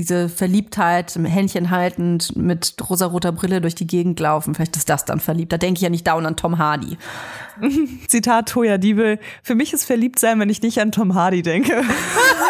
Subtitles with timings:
[0.00, 4.54] diese Verliebtheit, Händchen haltend, mit rosaroter Brille durch die Gegend laufen.
[4.54, 5.52] Vielleicht ist das dann verliebt.
[5.52, 6.96] Da denke ich ja nicht down an Tom Hardy.
[8.08, 9.18] Zitat Toya Diebel.
[9.42, 11.82] Für mich ist verliebt sein, wenn ich nicht an Tom Hardy denke.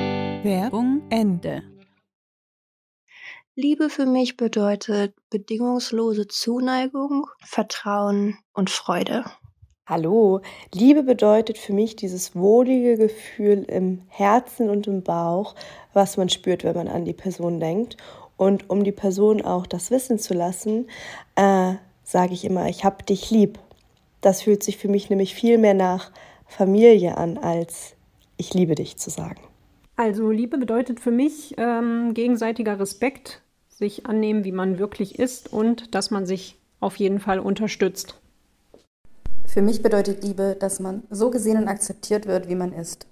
[0.43, 1.63] Werbung Ende.
[3.55, 9.25] Liebe für mich bedeutet bedingungslose Zuneigung, Vertrauen und Freude.
[9.85, 10.41] Hallo,
[10.73, 15.53] Liebe bedeutet für mich dieses wohlige Gefühl im Herzen und im Bauch,
[15.93, 17.97] was man spürt, wenn man an die Person denkt.
[18.37, 20.87] Und um die Person auch das wissen zu lassen,
[21.35, 21.73] äh,
[22.03, 23.59] sage ich immer, ich hab dich lieb.
[24.21, 26.11] Das fühlt sich für mich nämlich viel mehr nach
[26.47, 27.95] Familie an, als
[28.37, 29.50] ich liebe dich zu sagen.
[29.95, 35.93] Also Liebe bedeutet für mich ähm, gegenseitiger Respekt, sich annehmen, wie man wirklich ist und
[35.95, 38.19] dass man sich auf jeden Fall unterstützt.
[39.45, 43.07] Für mich bedeutet Liebe, dass man so gesehen und akzeptiert wird, wie man ist.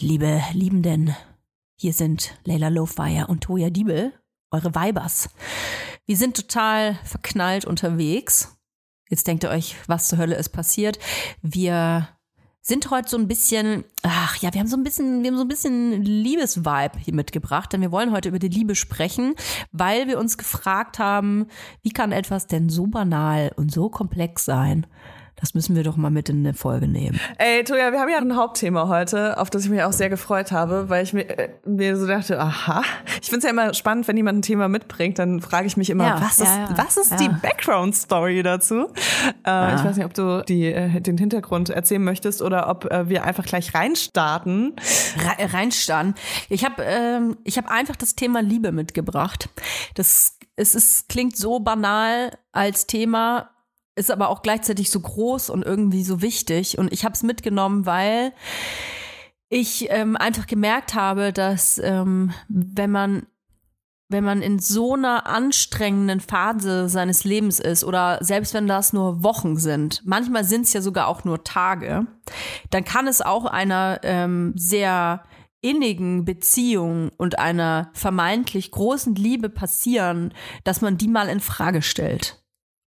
[0.00, 1.14] Liebe Liebenden,
[1.78, 4.12] hier sind Leila Lowfire und Toya Diebel,
[4.50, 5.28] eure Weibers.
[6.06, 8.56] Wir sind total verknallt unterwegs.
[9.10, 10.98] Jetzt denkt ihr euch, was zur Hölle ist passiert.
[11.42, 12.08] Wir
[12.62, 15.44] sind heute so ein bisschen, ach ja, wir haben so ein bisschen, wir haben so
[15.44, 19.34] ein bisschen Liebesvibe hier mitgebracht, denn wir wollen heute über die Liebe sprechen,
[19.72, 21.46] weil wir uns gefragt haben,
[21.82, 24.86] wie kann etwas denn so banal und so komplex sein?
[25.40, 27.18] Das müssen wir doch mal mit in eine Folge nehmen.
[27.38, 30.52] Ey, Toja, wir haben ja ein Hauptthema heute, auf das ich mich auch sehr gefreut
[30.52, 32.82] habe, weil ich mir, äh, mir so dachte, aha.
[33.22, 36.04] Ich find's ja immer spannend, wenn jemand ein Thema mitbringt, dann frage ich mich immer,
[36.06, 36.78] Ja, was, ja, ist, ja.
[36.78, 38.88] was ist die Background-Story dazu?
[39.46, 43.08] Äh, Ich weiß nicht, ob du die, äh, den Hintergrund erzählen möchtest oder ob äh,
[43.08, 44.74] wir einfach gleich reinstarten.
[45.38, 46.14] Re- reinstarren.
[46.48, 49.48] Ich habe ähm, ich hab einfach das Thema Liebe mitgebracht.
[49.94, 53.48] Das es ist, klingt so banal als Thema,
[53.96, 56.78] ist aber auch gleichzeitig so groß und irgendwie so wichtig.
[56.78, 58.32] Und ich habe es mitgenommen, weil
[59.48, 63.26] ich ähm, einfach gemerkt habe, dass ähm, wenn man
[64.10, 69.22] wenn man in so einer anstrengenden Phase seines Lebens ist oder selbst wenn das nur
[69.22, 72.06] Wochen sind, manchmal sind es ja sogar auch nur Tage,
[72.70, 75.22] dann kann es auch einer ähm, sehr
[75.60, 80.34] innigen Beziehung und einer vermeintlich großen Liebe passieren,
[80.64, 82.39] dass man die mal in Frage stellt.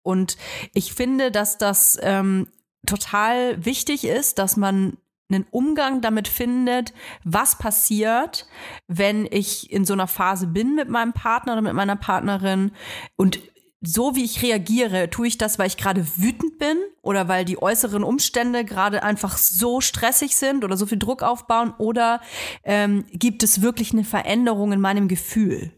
[0.03, 0.37] Und
[0.73, 2.47] ich finde, dass das ähm,
[2.85, 4.97] total wichtig ist, dass man
[5.31, 6.93] einen Umgang damit findet,
[7.23, 8.47] was passiert,
[8.87, 12.71] wenn ich in so einer Phase bin mit meinem Partner oder mit meiner Partnerin
[13.15, 13.39] und
[13.81, 17.61] so wie ich reagiere, tue ich das, weil ich gerade wütend bin oder weil die
[17.61, 22.19] äußeren Umstände gerade einfach so stressig sind oder so viel Druck aufbauen oder
[22.63, 25.71] ähm, gibt es wirklich eine Veränderung in meinem Gefühl?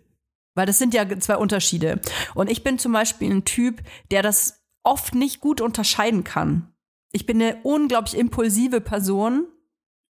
[0.53, 2.01] Weil das sind ja zwei Unterschiede.
[2.36, 3.81] Und ich bin zum Beispiel ein Typ,
[4.12, 6.74] der das oft nicht gut unterscheiden kann.
[7.12, 9.48] Ich bin eine unglaublich impulsive Person,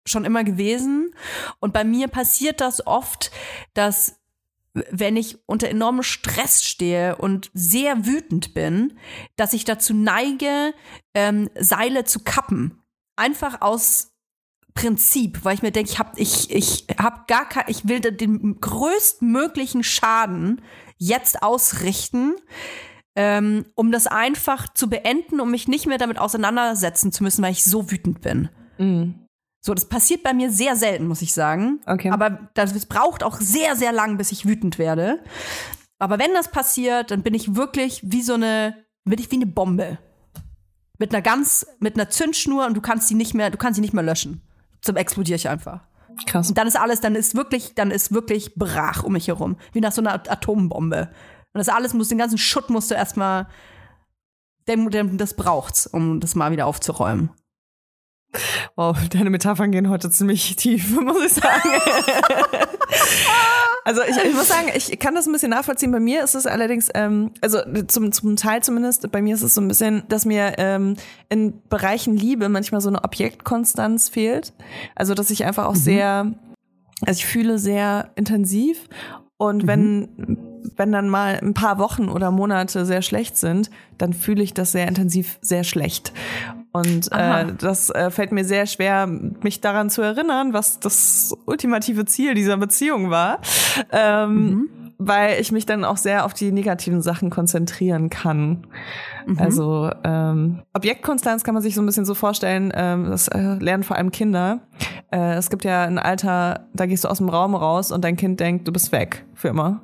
[0.05, 1.13] schon immer gewesen.
[1.59, 3.31] Und bei mir passiert das oft,
[3.73, 4.19] dass
[4.91, 8.97] wenn ich unter enormem Stress stehe und sehr wütend bin,
[9.35, 10.73] dass ich dazu neige,
[11.13, 12.81] ähm, Seile zu kappen.
[13.15, 14.11] Einfach aus
[14.77, 18.61] Prinzip, weil ich mir denke, ich habe ich, ich hab gar kein, ich will den
[18.61, 20.61] größtmöglichen Schaden
[20.97, 22.35] jetzt ausrichten,
[23.15, 27.53] ähm, um das einfach zu beenden, um mich nicht mehr damit auseinandersetzen zu müssen, weil
[27.53, 28.49] ich so wütend bin.
[28.77, 29.25] Mhm.
[29.61, 31.81] So, das passiert bei mir sehr selten, muss ich sagen.
[31.87, 32.11] Okay.
[32.11, 35.23] Aber das braucht auch sehr, sehr lang, bis ich wütend werde.
[35.97, 39.47] Aber wenn das passiert, dann bin ich wirklich wie so eine, bin ich wie eine
[39.47, 39.97] Bombe.
[40.99, 43.81] Mit einer ganz, mit einer Zündschnur und du kannst sie nicht mehr, du kannst sie
[43.81, 44.43] nicht mehr löschen.
[44.81, 45.81] Zum explodiere ich einfach.
[46.25, 46.49] Krass.
[46.49, 49.57] Und dann ist alles, dann ist wirklich, dann ist wirklich brach um mich herum.
[49.73, 51.09] Wie nach so einer Atombombe.
[51.53, 53.47] Und das alles muss, den ganzen Schutt musst du erstmal,
[54.65, 57.29] das braucht's, um das mal wieder aufzuräumen.
[58.75, 61.69] Wow, deine Metaphern gehen heute ziemlich tief, muss ich sagen.
[63.85, 65.91] also ich, ich, muss sagen, ich kann das ein bisschen nachvollziehen.
[65.91, 69.55] Bei mir ist es allerdings, ähm, also zum, zum Teil zumindest, bei mir ist es
[69.55, 70.95] so ein bisschen, dass mir ähm,
[71.29, 74.53] in Bereichen Liebe manchmal so eine Objektkonstanz fehlt.
[74.95, 75.79] Also dass ich einfach auch mhm.
[75.79, 76.31] sehr,
[77.05, 78.87] also ich fühle sehr intensiv
[79.37, 79.67] und mhm.
[79.67, 80.37] wenn
[80.75, 84.71] wenn dann mal ein paar Wochen oder Monate sehr schlecht sind, dann fühle ich das
[84.71, 86.13] sehr intensiv sehr schlecht.
[86.77, 92.05] Und äh, das äh, fällt mir sehr schwer, mich daran zu erinnern, was das ultimative
[92.05, 93.39] Ziel dieser Beziehung war.
[93.91, 94.69] Ähm, mhm.
[94.99, 98.65] Weil ich mich dann auch sehr auf die negativen Sachen konzentrieren kann.
[99.27, 99.37] Mhm.
[99.39, 103.83] Also ähm, Objektkonstanz kann man sich so ein bisschen so vorstellen, ähm, das äh, lernen
[103.83, 104.61] vor allem Kinder.
[105.11, 108.15] Äh, es gibt ja ein Alter, da gehst du aus dem Raum raus und dein
[108.15, 109.81] Kind denkt, du bist weg für immer.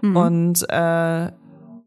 [0.00, 0.16] Mhm.
[0.16, 1.30] Und äh,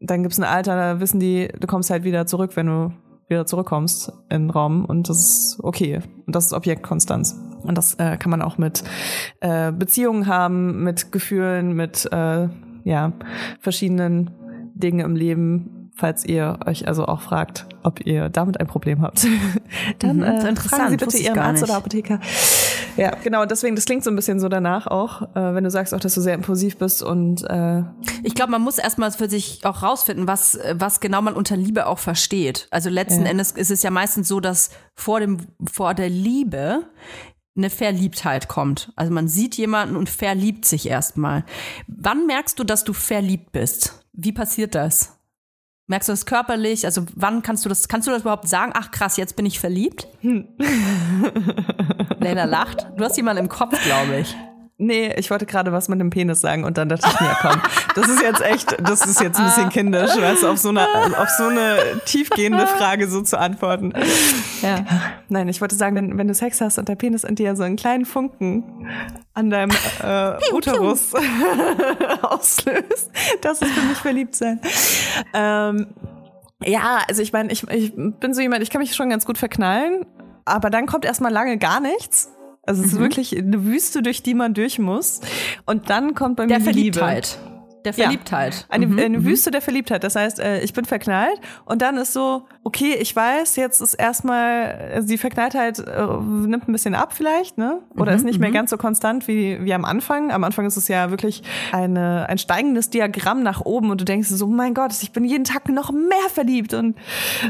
[0.00, 2.92] dann gibt's ein Alter, da wissen die, du kommst halt wieder zurück, wenn du
[3.28, 6.00] wieder zurückkommst in den Raum und das ist okay.
[6.26, 7.38] Und das ist Objektkonstanz.
[7.62, 8.82] Und das äh, kann man auch mit
[9.40, 12.48] äh, Beziehungen haben, mit Gefühlen, mit äh,
[12.84, 13.12] ja,
[13.60, 14.30] verschiedenen
[14.74, 19.26] Dingen im Leben, falls ihr euch also auch fragt, ob ihr damit ein Problem habt,
[19.98, 22.20] dann mhm, äh, fragen Sie bitte Ihren Arzt oder Apotheker.
[22.96, 25.92] Ja, genau, deswegen, das klingt so ein bisschen so danach auch, äh, wenn du sagst
[25.92, 27.82] auch, dass du sehr impulsiv bist und äh
[28.22, 31.86] Ich glaube, man muss erstmal für sich auch rausfinden, was, was genau man unter Liebe
[31.86, 32.68] auch versteht.
[32.70, 33.30] Also letzten ja.
[33.30, 35.38] Endes ist es ja meistens so, dass vor dem,
[35.70, 36.84] vor der Liebe
[37.56, 38.92] eine Verliebtheit kommt.
[38.94, 41.44] Also man sieht jemanden und verliebt sich erstmal.
[41.88, 44.04] Wann merkst du, dass du verliebt bist?
[44.12, 45.17] Wie passiert das?
[45.90, 46.84] Merkst du das körperlich?
[46.84, 48.72] Also wann kannst du das, kannst du das überhaupt sagen?
[48.74, 50.06] Ach krass, jetzt bin ich verliebt?
[50.20, 50.46] Hm.
[52.20, 52.86] Leila lacht.
[52.96, 54.36] Du hast jemanden im Kopf, glaube ich.
[54.80, 57.60] Nee, ich wollte gerade was mit dem Penis sagen und dann dachte ich mir, komm,
[57.96, 60.86] das ist jetzt echt, das ist jetzt ein bisschen kindisch, weißt du, auf so eine,
[61.18, 63.92] auf so eine tiefgehende Frage so zu antworten.
[64.62, 64.84] Ja.
[65.28, 67.64] Nein, ich wollte sagen, wenn, wenn du Sex hast und der Penis in dir so
[67.64, 68.86] einen kleinen Funken
[69.34, 71.12] an deinem äh, Uterus
[72.22, 73.10] auslöst,
[73.40, 74.60] das ist für mich verliebt sein.
[75.34, 75.88] Ähm,
[76.64, 79.38] ja, also ich meine, ich, ich bin so jemand, ich kann mich schon ganz gut
[79.38, 80.06] verknallen,
[80.44, 82.30] aber dann kommt erstmal lange gar nichts.
[82.68, 82.92] Also es mhm.
[82.92, 85.22] ist wirklich eine Wüste, durch die man durch muss.
[85.64, 87.00] Und dann kommt bei mir der die Liebe.
[87.84, 88.54] Der Verliebtheit.
[88.54, 88.98] Ja, eine, mhm.
[88.98, 89.24] eine mhm.
[89.24, 90.04] Wüste der Verliebtheit.
[90.04, 93.94] Das heißt, äh, ich bin verknallt und dann ist so, okay, ich weiß, jetzt ist
[93.94, 97.80] erstmal, also die Verknalltheit äh, nimmt ein bisschen ab vielleicht, ne?
[97.96, 98.54] Oder mhm, ist nicht mehr mhm.
[98.54, 100.30] ganz so konstant wie, wie am Anfang.
[100.30, 101.42] Am Anfang ist es ja wirklich
[101.72, 105.44] eine, ein steigendes Diagramm nach oben und du denkst so, mein Gott, ich bin jeden
[105.44, 106.96] Tag noch mehr verliebt und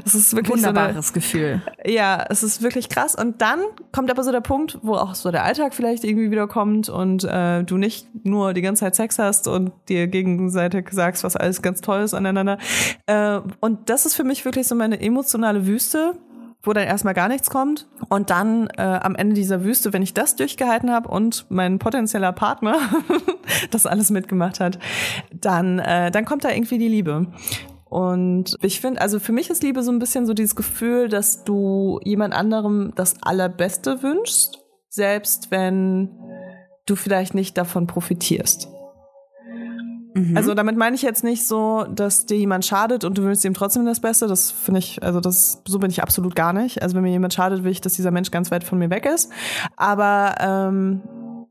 [0.04, 1.62] es ist wirklich wunderbares so eine, Gefühl.
[1.84, 3.14] Ja, es ist wirklich krass.
[3.14, 3.60] Und dann
[3.92, 7.24] kommt aber so der Punkt, wo auch so der Alltag vielleicht irgendwie wieder kommt und
[7.24, 11.62] äh, du nicht nur die ganze Zeit Sex hast und dir gegenseitig sagst, was alles
[11.62, 12.58] ganz toll ist aneinander.
[13.06, 16.14] Äh, und das ist für mich wirklich so meine emotionale Wüste,
[16.62, 17.88] wo dann erstmal gar nichts kommt.
[18.08, 22.32] Und dann äh, am Ende dieser Wüste, wenn ich das durchgehalten habe und mein potenzieller
[22.32, 22.76] Partner
[23.70, 24.78] das alles mitgemacht hat,
[25.32, 27.26] dann, äh, dann kommt da irgendwie die Liebe.
[27.88, 31.44] Und ich finde, also für mich ist Liebe so ein bisschen so dieses Gefühl, dass
[31.44, 34.58] du jemand anderem das Allerbeste wünschst,
[34.90, 36.10] selbst wenn
[36.84, 38.68] du vielleicht nicht davon profitierst.
[40.18, 40.36] Mhm.
[40.36, 43.54] Also damit meine ich jetzt nicht so, dass dir jemand schadet und du willst ihm
[43.54, 44.26] trotzdem das Beste.
[44.26, 46.82] Das finde ich, also das so bin ich absolut gar nicht.
[46.82, 49.06] Also wenn mir jemand schadet, will ich, dass dieser Mensch ganz weit von mir weg
[49.06, 49.30] ist.
[49.76, 51.00] Aber ähm,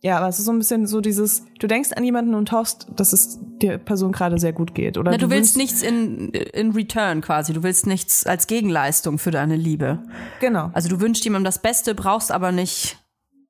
[0.01, 2.87] ja, aber es ist so ein bisschen so dieses, du denkst an jemanden und hoffst,
[2.95, 4.97] dass es der Person gerade sehr gut geht.
[4.97, 7.51] Oder Na, du willst wünschst- nichts in, in return quasi.
[7.53, 10.03] Du willst nichts als Gegenleistung für deine Liebe.
[10.39, 10.69] Genau.
[10.73, 12.99] Also du wünschst jemandem das Beste, brauchst aber nicht.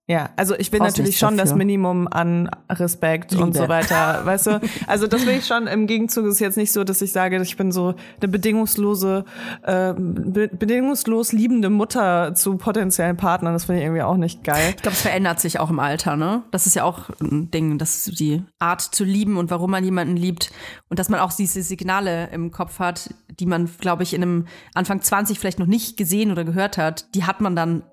[0.10, 1.54] Ja, also ich will natürlich schon das.
[1.54, 3.58] Minimum an Respekt und Liebe.
[3.58, 4.62] so weiter, weißt du?
[4.86, 5.68] Also das will ich schon.
[5.68, 9.26] Im Gegenzug ist jetzt nicht so, dass ich sage, ich bin so eine bedingungslose,
[9.64, 13.52] äh, be bedingungslos liebende Mutter zu potenziellen Partnern.
[13.52, 14.76] Das finde ich irgendwie auch nicht geil.
[14.76, 16.44] Ich glaube, es verändert sich auch im Alter, ne?
[16.52, 20.16] Das ist ja auch ein Ding, dass die Art zu lieben und warum man jemanden
[20.16, 20.52] liebt
[20.90, 24.46] und dass man auch diese Signale im Kopf hat, die man, glaube ich, in einem
[24.74, 27.84] Anfang 20 vielleicht noch nicht gesehen oder gehört hat, die hat man dann,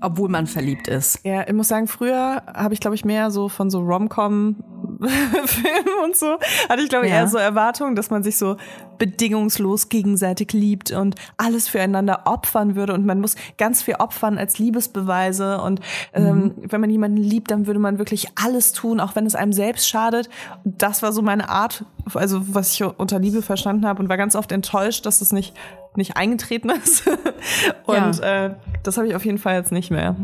[0.00, 1.20] obwohl man verliebt ist.
[1.24, 4.56] Ja, ich muss sagen, früher habe ich, glaube ich, mehr so von so Rom-Com-Filmen
[6.04, 7.18] und so, hatte ich, glaube ich, Ja.
[7.18, 8.56] eher so Erwartungen, dass man sich so
[8.98, 14.58] bedingungslos gegenseitig liebt und alles füreinander opfern würde und man muss ganz viel opfern als
[14.58, 15.80] Liebesbeweise und
[16.12, 19.52] ähm, wenn man jemanden liebt, dann würde man wirklich alles tun, auch wenn es einem
[19.52, 20.28] selbst schadet.
[20.64, 21.84] Und das war so meine Art,
[22.14, 25.54] also was ich unter Liebe verstanden habe und war ganz oft enttäuscht, dass das nicht
[25.96, 27.06] nicht eingetreten ist.
[27.86, 30.16] und äh, das habe ich auf jeden Fall jetzt nicht mehr.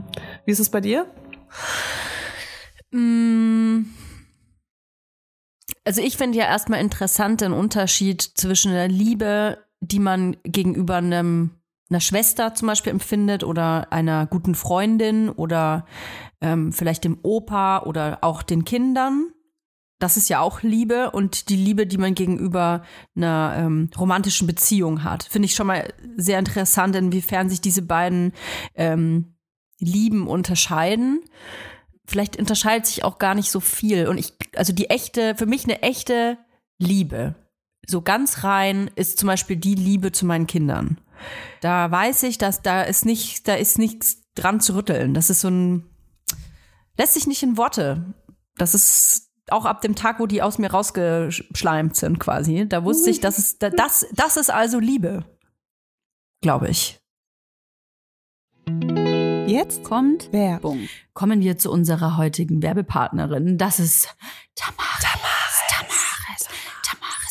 [0.44, 1.06] Wie ist es bei dir?
[2.90, 3.84] Mm.
[5.84, 11.50] Also ich finde ja erstmal interessant den Unterschied zwischen der Liebe, die man gegenüber einem
[11.90, 15.86] einer Schwester zum Beispiel empfindet oder einer guten Freundin oder
[16.40, 19.32] ähm, vielleicht dem Opa oder auch den Kindern.
[19.98, 22.84] Das ist ja auch Liebe und die Liebe, die man gegenüber
[23.16, 25.24] einer ähm, romantischen Beziehung hat.
[25.24, 28.32] Finde ich schon mal sehr interessant, inwiefern sich diese beiden
[28.74, 29.34] ähm,
[29.80, 31.20] Lieben unterscheiden
[32.08, 34.08] vielleicht unterscheidet sich auch gar nicht so viel.
[34.08, 36.38] Und ich, also die echte, für mich eine echte
[36.78, 37.34] Liebe,
[37.86, 41.00] so ganz rein, ist zum Beispiel die Liebe zu meinen Kindern.
[41.60, 45.14] Da weiß ich, dass da ist nicht, da ist nichts dran zu rütteln.
[45.14, 45.84] Das ist so ein,
[46.96, 48.14] lässt sich nicht in Worte.
[48.56, 52.66] Das ist auch ab dem Tag, wo die aus mir rausgeschleimt sind, quasi.
[52.68, 55.24] Da wusste ich, das ist, das, das ist also Liebe.
[56.40, 57.00] Glaube ich.
[59.46, 60.88] Jetzt Kommt Werbung.
[61.14, 63.56] Kommen wir zu unserer heutigen Werbepartnerin.
[63.56, 64.14] Das ist
[64.54, 65.04] Tamaris.
[65.70, 66.48] Tamaris.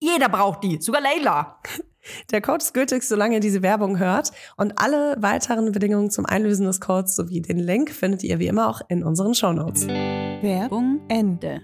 [0.00, 1.58] jeder braucht die, sogar Leila.
[2.30, 4.32] Der Code ist gültig, solange ihr diese Werbung hört.
[4.56, 8.68] Und alle weiteren Bedingungen zum Einlösen des Codes sowie den Link findet ihr wie immer
[8.68, 9.86] auch in unseren Shownotes.
[9.88, 11.60] Werbung Ende.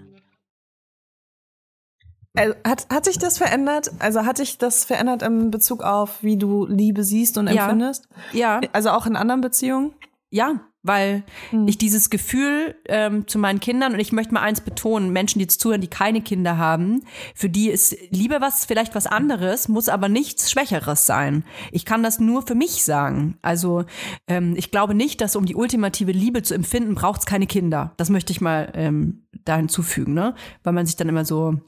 [2.37, 3.91] Also, hat, hat sich das verändert?
[3.99, 7.63] Also hat sich das verändert im Bezug auf, wie du Liebe siehst und Ja.
[7.63, 8.07] empfindest?
[8.33, 9.93] Ja, Also auch in anderen Beziehungen?
[10.29, 11.67] ja, weil Hm.
[11.67, 15.43] ich dieses Gefühl ähm, zu meinen Kindern und ich möchte mal eins betonen, Menschen, die
[15.43, 19.89] jetzt zuhören, die keine Kinder haben, für die ist Liebe was vielleicht was anderes, muss
[19.89, 21.43] aber nichts Schwächeres sein.
[21.71, 23.37] Ich kann das nur für mich sagen.
[23.41, 23.85] Also
[24.27, 27.93] ähm, ich glaube nicht, dass um die ultimative Liebe zu empfinden, braucht es keine Kinder.
[27.97, 30.35] Das möchte ich mal ähm, da hinzufügen, ne?
[30.63, 31.59] Weil man sich dann immer so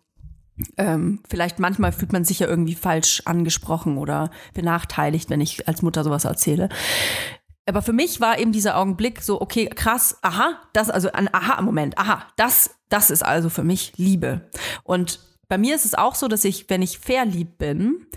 [0.78, 5.82] ähm, vielleicht manchmal fühlt man sich ja irgendwie falsch angesprochen oder benachteiligt, wenn ich als
[5.82, 6.70] Mutter sowas erzähle.
[7.68, 11.98] Aber für mich war eben dieser Augenblick so, okay, krass, aha, das, also ein Aha-Moment,
[11.98, 14.50] aha, das, das ist also für mich Liebe.
[14.84, 15.20] Und
[15.50, 18.08] bei mir ist es auch so, dass ich, wenn ich verliebt bin,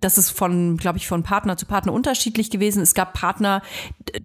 [0.00, 2.82] das ist von, glaube ich, von Partner zu Partner unterschiedlich gewesen.
[2.82, 3.62] Es gab Partner,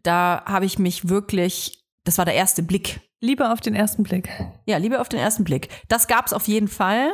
[0.04, 3.02] da habe ich mich wirklich, das war der erste Blick.
[3.22, 4.30] Liebe auf den ersten Blick.
[4.66, 5.70] Ja, Liebe auf den ersten Blick.
[5.88, 7.12] Das gab es auf jeden Fall.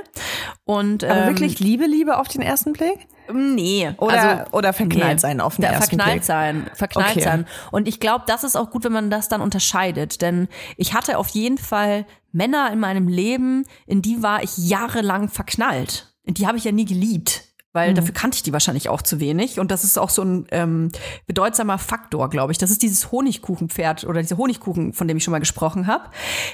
[0.64, 3.08] Und Aber ähm, wirklich Liebe, Liebe auf den ersten Blick?
[3.34, 3.91] Nee.
[3.98, 5.20] Oder, also, oder verknallt nee.
[5.20, 6.24] sein auf den Da- ersten verknallt Blick?
[6.24, 7.22] sein, verknallt Okay.
[7.22, 7.46] sein.
[7.72, 10.22] Und ich glaube, das ist auch gut, wenn man das dann unterscheidet.
[10.22, 15.29] Denn ich hatte auf jeden Fall Männer in meinem Leben, in die war ich jahrelang
[15.29, 16.13] verknallt.
[16.24, 17.45] In die habe ich ja nie geliebt.
[17.75, 17.96] Weil Mhm.
[17.96, 19.60] dafür kannte ich die wahrscheinlich auch zu wenig.
[19.60, 20.91] Und das ist auch so ein ähm,
[21.27, 22.58] bedeutsamer Faktor, glaube ich.
[22.58, 26.05] Das ist dieses Honigkuchenpferd oder dieser Honigkuchen, von dem ich schon mal gesprochen habe.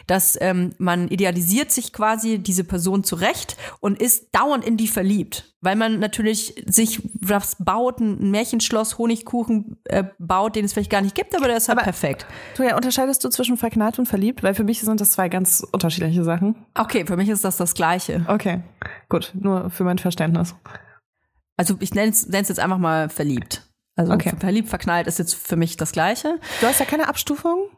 [0.08, 5.48] Dass ähm, man idealisiert sich quasi diese Person zurecht und ist dauernd in die verliebt.
[5.64, 11.02] Weil man natürlich sich was baut, ein Märchenschloss, Honigkuchen äh, baut, den es vielleicht gar
[11.02, 12.26] nicht gibt, aber der ist halt Aber- perfekt.
[12.56, 14.42] Toja, unterscheidest du zwischen verknallt und verliebt?
[14.42, 16.56] Weil für mich sind das zwei ganz unterschiedliche Sachen.
[16.74, 18.26] Okay, für mich ist das das Gleiche.
[18.28, 18.62] Okay,
[19.08, 20.56] gut, nur für mein Verständnis.
[21.58, 23.68] Also ich nenne es jetzt einfach mal verliebt.
[23.96, 24.34] Also Okay.
[24.40, 26.40] verliebt, verknallt ist jetzt für mich das Gleiche.
[26.60, 27.70] Du hast ja keine Abstufung?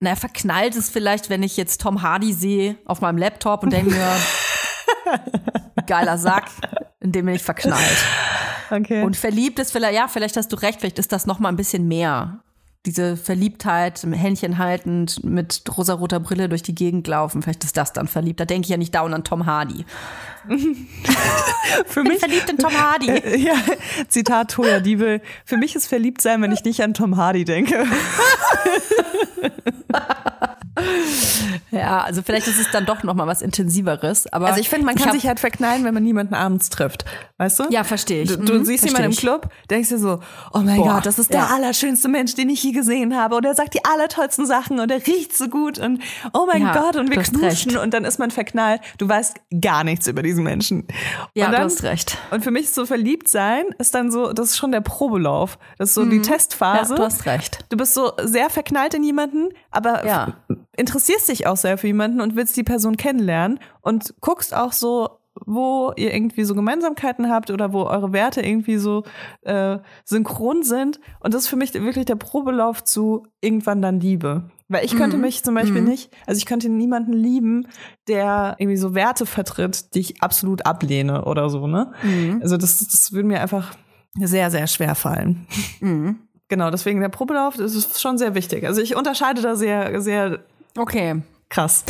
[0.00, 3.90] Naja, verknallt ist vielleicht, wenn ich jetzt Tom Hardy sehe auf meinem Laptop und denke
[3.90, 4.16] mir,
[5.86, 6.46] geiler Sack,
[7.00, 8.04] in dem bin ich verknallt.
[8.70, 9.02] Okay.
[9.02, 11.56] Und verliebt ist vielleicht, ja, vielleicht hast du recht, vielleicht ist das noch mal ein
[11.56, 12.42] bisschen mehr.
[12.86, 18.08] Diese Verliebtheit, Händchen haltend, mit rosaroter Brille durch die Gegend laufen, vielleicht ist das dann
[18.08, 18.40] verliebt.
[18.40, 19.84] Da denke ich ja nicht dauernd an Tom Hardy.
[21.86, 23.36] für Bin verliebt in Tom Hardy.
[23.44, 23.56] ja,
[24.08, 25.20] Zitat Toya Diebel.
[25.44, 27.84] Für mich ist verliebt sein, wenn ich nicht an Tom Hardy denke.
[31.72, 34.26] Ja, also vielleicht ist es dann doch noch mal was intensiveres.
[34.32, 37.04] Aber Also ich finde, man kann sich halt verknallen, wenn man niemanden abends trifft.
[37.38, 37.64] Weißt du?
[37.70, 38.28] Ja, verstehe ich.
[38.28, 39.18] Du, du Mhm, siehst jemanden im ich.
[39.20, 40.20] Club, denkst dir so,
[40.52, 41.46] oh mein Boah, Gott, das ist der ja.
[41.54, 43.36] allerschönste Mensch, den ich je gesehen habe.
[43.36, 46.02] Und er sagt die allertollsten Sachen und er riecht so gut und
[46.32, 47.76] oh mein Ja, Gott, und wir recht.
[47.76, 48.80] und dann ist man verknallt.
[48.98, 50.86] Du weißt gar nichts über diesen Menschen.
[51.34, 52.18] Ja, und du dann, hast recht.
[52.32, 55.58] Und für mich ist so verliebt sein, ist dann so, das ist schon der Probelauf.
[55.78, 56.94] Das ist so die Testphase.
[56.94, 56.98] Mhm.
[57.00, 57.64] Ja, du hast recht.
[57.68, 60.34] Du bist so sehr verknallt in jemanden, aber Ja.
[60.76, 65.10] interessierst dich auch sehr für jemanden und willst die Person kennenlernen und guckst auch so,
[65.46, 69.04] wo ihr irgendwie so Gemeinsamkeiten habt oder wo eure Werte irgendwie so
[69.42, 71.00] äh, synchron sind.
[71.20, 74.50] Und das ist für mich wirklich der Probelauf zu irgendwann dann Liebe.
[74.68, 77.66] Weil ich könnte mich zum Beispiel nicht, also ich könnte niemanden lieben,
[78.06, 81.92] der irgendwie so Werte vertritt, die ich absolut ablehne oder so, ne?
[82.40, 83.74] Also das, das würde mir einfach
[84.14, 85.46] sehr, sehr schwer fallen.
[85.80, 86.20] Mhm.
[86.50, 88.66] Genau, deswegen der Probelauf, das ist schon sehr wichtig.
[88.66, 90.40] Also ich unterscheide da sehr, sehr
[90.76, 91.22] Okay.
[91.48, 91.84] krass.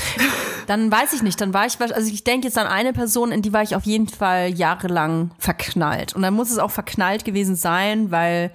[0.67, 3.41] Dann weiß ich nicht, dann war ich, also ich denke jetzt an eine Person, in
[3.43, 6.15] die war ich auf jeden Fall jahrelang verknallt.
[6.15, 8.53] Und dann muss es auch verknallt gewesen sein, weil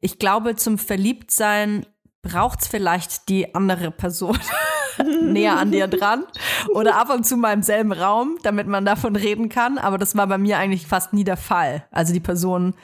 [0.00, 1.84] ich glaube, zum Verliebtsein
[2.22, 4.38] braucht's vielleicht die andere Person
[5.20, 6.24] näher an dir dran
[6.74, 9.78] oder ab und zu mal im selben Raum, damit man davon reden kann.
[9.78, 11.84] Aber das war bei mir eigentlich fast nie der Fall.
[11.90, 12.74] Also die Person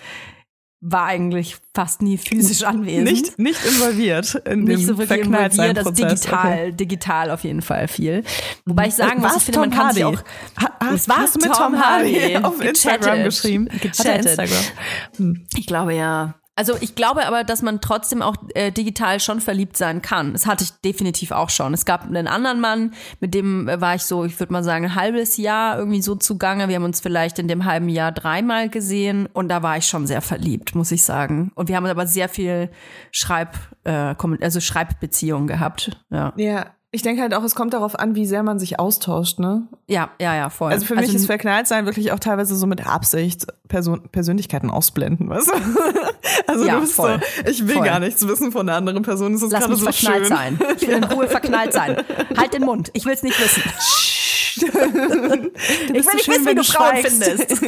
[0.80, 3.10] war eigentlich fast nie physisch anwesend.
[3.10, 6.20] Nicht, nicht involviert in nicht dem so wirklich involviert, also Verknalltsein-Prozess.
[6.20, 6.72] digital, Okay.
[6.72, 8.22] digital auf jeden Fall viel.
[8.66, 10.18] Wobei ich sagen muss, War's ich finde, man Tom kann sich Hardy?
[10.18, 12.36] auch Ha, hast, Es war hast du mit Tom Hardy, Hardy.
[12.44, 13.68] auf Instagram geschrieben?
[13.72, 14.26] Hat er Gechattet.
[14.38, 15.44] Instagram?
[15.56, 16.34] Ich glaube ja.
[16.58, 20.32] Also ich glaube aber, dass man trotzdem auch äh, digital schon verliebt sein kann.
[20.32, 21.74] Das hatte ich definitiv auch schon.
[21.74, 24.86] Es gab einen anderen Mann, mit dem äh, war ich so, ich würde mal sagen,
[24.86, 26.68] ein halbes Jahr irgendwie so zugange.
[26.68, 30.06] Wir haben uns vielleicht in dem halben Jahr dreimal gesehen und da war ich schon
[30.06, 31.52] sehr verliebt, muss ich sagen.
[31.56, 32.70] Und wir haben aber sehr viel
[33.12, 35.90] Schreib, äh, also Schreibbeziehungen gehabt.
[36.08, 36.32] Ja.
[36.36, 39.64] Ja, Ich denke halt auch, es kommt darauf an, wie sehr man sich austauscht, ne?
[39.87, 40.72] Ja, ja, ja, voll.
[40.72, 45.28] Also für mich ist verknallt sein wirklich auch teilweise so mit Absicht Person Persönlichkeiten ausblenden,
[45.28, 45.52] weißt du?
[46.48, 47.20] Also Ja, du bist voll.
[47.44, 47.85] so, ich will Voll.
[47.85, 49.35] gar nichts wissen von der anderen Person.
[49.35, 50.37] Es ist Lass mich so verknallt schön.
[50.37, 50.59] sein.
[50.80, 51.96] Ich will in Ruhe verknallt sein.
[52.37, 52.90] Halt den Mund.
[52.94, 53.62] Ich will es nicht wissen.
[54.62, 55.52] ich will
[55.92, 57.60] bist so nicht schön, wissen, wie du du Frauen findest.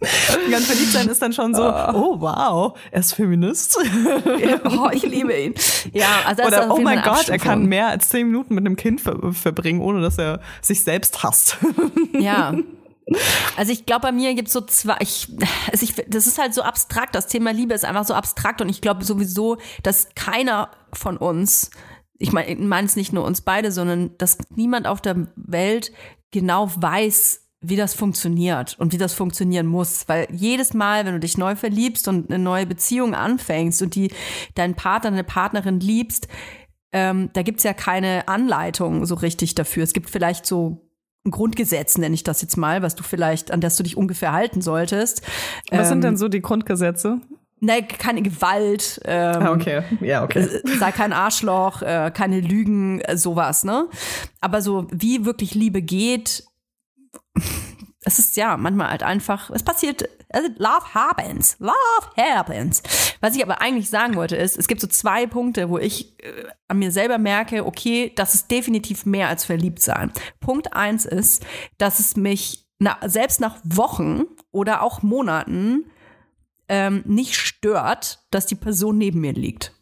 [0.50, 3.78] Ganz verliebt sein ist dann schon so, oh wow, er ist Feminist.
[4.64, 5.54] oh, ich liebe ihn.
[5.92, 9.00] Ja, also Oder oh mein Gott, er kann mehr als zehn Minuten mit einem Kind
[9.00, 11.58] ver verbringen, ohne dass er sich selbst hasst.
[12.18, 12.54] Ja.
[13.56, 15.28] Also ich glaube, bei mir gibt es so zwei, ich,
[15.70, 18.68] also ich, das ist halt so abstrakt, das Thema Liebe ist einfach so abstrakt und
[18.68, 21.70] ich glaube sowieso, dass keiner von uns,
[22.20, 25.90] ich meine, ich meine es nicht nur uns beide, sondern dass niemand auf der Welt
[26.30, 30.06] genau weiß, wie das funktioniert und wie das funktionieren muss.
[30.06, 34.12] Weil jedes Mal, wenn du dich neu verliebst und eine neue Beziehung anfängst und die
[34.54, 36.28] deinen Partner, deine Partnerin liebst,
[36.92, 39.84] ähm, da gibt's ja keine Anleitung so richtig dafür.
[39.84, 40.90] Es gibt vielleicht so
[41.24, 44.32] ein Grundgesetz, nenne ich das jetzt mal, was du vielleicht, an das du dich ungefähr
[44.32, 45.22] halten solltest.
[45.70, 47.20] Was sind Ähm, denn so die Grundgesetze?
[47.60, 49.82] Ne, keine Gewalt, ähm, Ah, okay.
[50.00, 50.48] Ja, okay.
[50.78, 53.88] sei kein Arschloch, äh, keine Lügen, äh, sowas, ne?
[54.40, 56.44] Aber so, wie wirklich Liebe geht,
[58.04, 61.74] es ist ja manchmal halt einfach, es passiert, also love happens, love
[62.16, 62.82] happens.
[63.20, 66.46] Was ich aber eigentlich sagen wollte ist, es gibt so zwei Punkte, wo ich äh,
[66.68, 70.12] an mir selber merke, okay, das ist definitiv mehr als verliebt sein.
[70.40, 71.44] Punkt eins ist,
[71.76, 75.84] dass es mich na, selbst nach Wochen oder auch Monaten
[76.70, 79.74] ähm, nicht stört, dass die Person neben mir liegt.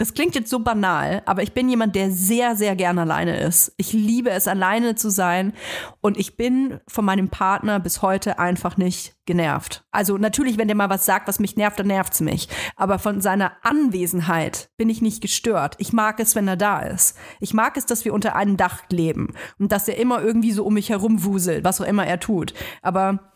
[0.00, 3.74] Das klingt jetzt so banal, aber ich bin jemand, der sehr, sehr gern alleine ist.
[3.76, 5.52] Ich liebe es, alleine zu sein
[6.00, 9.84] und ich bin von meinem Partner bis heute einfach nicht genervt.
[9.90, 12.48] Also natürlich, wenn der mal was sagt, was mich nervt, dann nervt's mich.
[12.76, 15.74] Aber von seiner Anwesenheit bin ich nicht gestört.
[15.76, 17.18] Ich mag es, wenn er da ist.
[17.38, 20.64] Ich mag es, dass wir unter einem Dach leben und dass er immer irgendwie so
[20.64, 22.54] um mich herum wuselt, was auch immer er tut.
[22.80, 23.29] Aber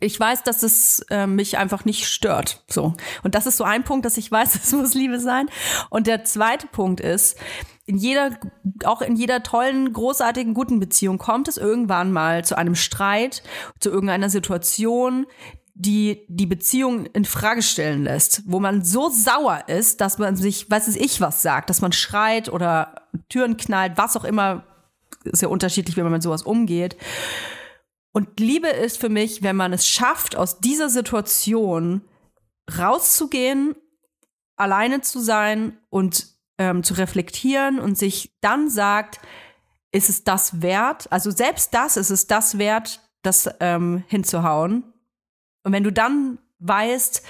[0.00, 2.62] ich weiß, dass es äh, mich einfach nicht stört.
[2.68, 2.94] So.
[3.22, 5.48] Und das ist so ein Punkt, dass ich weiß, das muss Liebe sein.
[5.90, 7.38] Und der zweite Punkt ist,
[7.86, 8.30] in jeder,
[8.84, 13.42] auch in jeder tollen, großartigen, guten Beziehung kommt es irgendwann mal zu einem Streit,
[13.78, 15.26] zu irgendeiner Situation,
[15.74, 20.70] die die Beziehung in Frage stellen lässt, wo man so sauer ist, dass man sich,
[20.70, 22.94] weiß es ich was sagt, dass man schreit oder
[23.28, 24.64] Türen knallt, was auch immer,
[25.24, 26.96] ist ja unterschiedlich, wie man mit sowas umgeht.
[28.16, 32.02] Und Liebe ist für mich, wenn man es schafft, aus dieser Situation
[32.78, 33.74] rauszugehen,
[34.56, 39.18] alleine zu sein und ähm, zu reflektieren und sich dann sagt,
[39.90, 41.10] ist es das wert?
[41.10, 44.84] Also selbst das ist es das wert, das ähm, hinzuhauen.
[45.64, 47.20] Und wenn du dann weißt,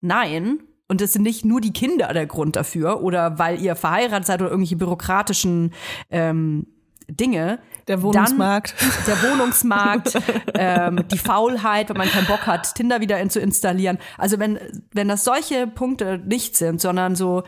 [0.00, 4.26] nein, und es sind nicht nur die Kinder der Grund dafür oder weil ihr verheiratet
[4.26, 5.74] seid oder irgendwelche bürokratischen
[6.08, 6.66] ähm,
[7.08, 7.60] Dinge,
[7.96, 8.74] Der Wohnungsmarkt.
[8.80, 10.12] dann der Wohnungsmarkt,
[10.54, 13.98] ähm, die Faulheit, wenn man keinen Bock hat, Tinder wieder zu installieren.
[14.18, 14.58] Also wenn,
[14.92, 17.42] wenn das solche Punkte nicht sind, sondern so,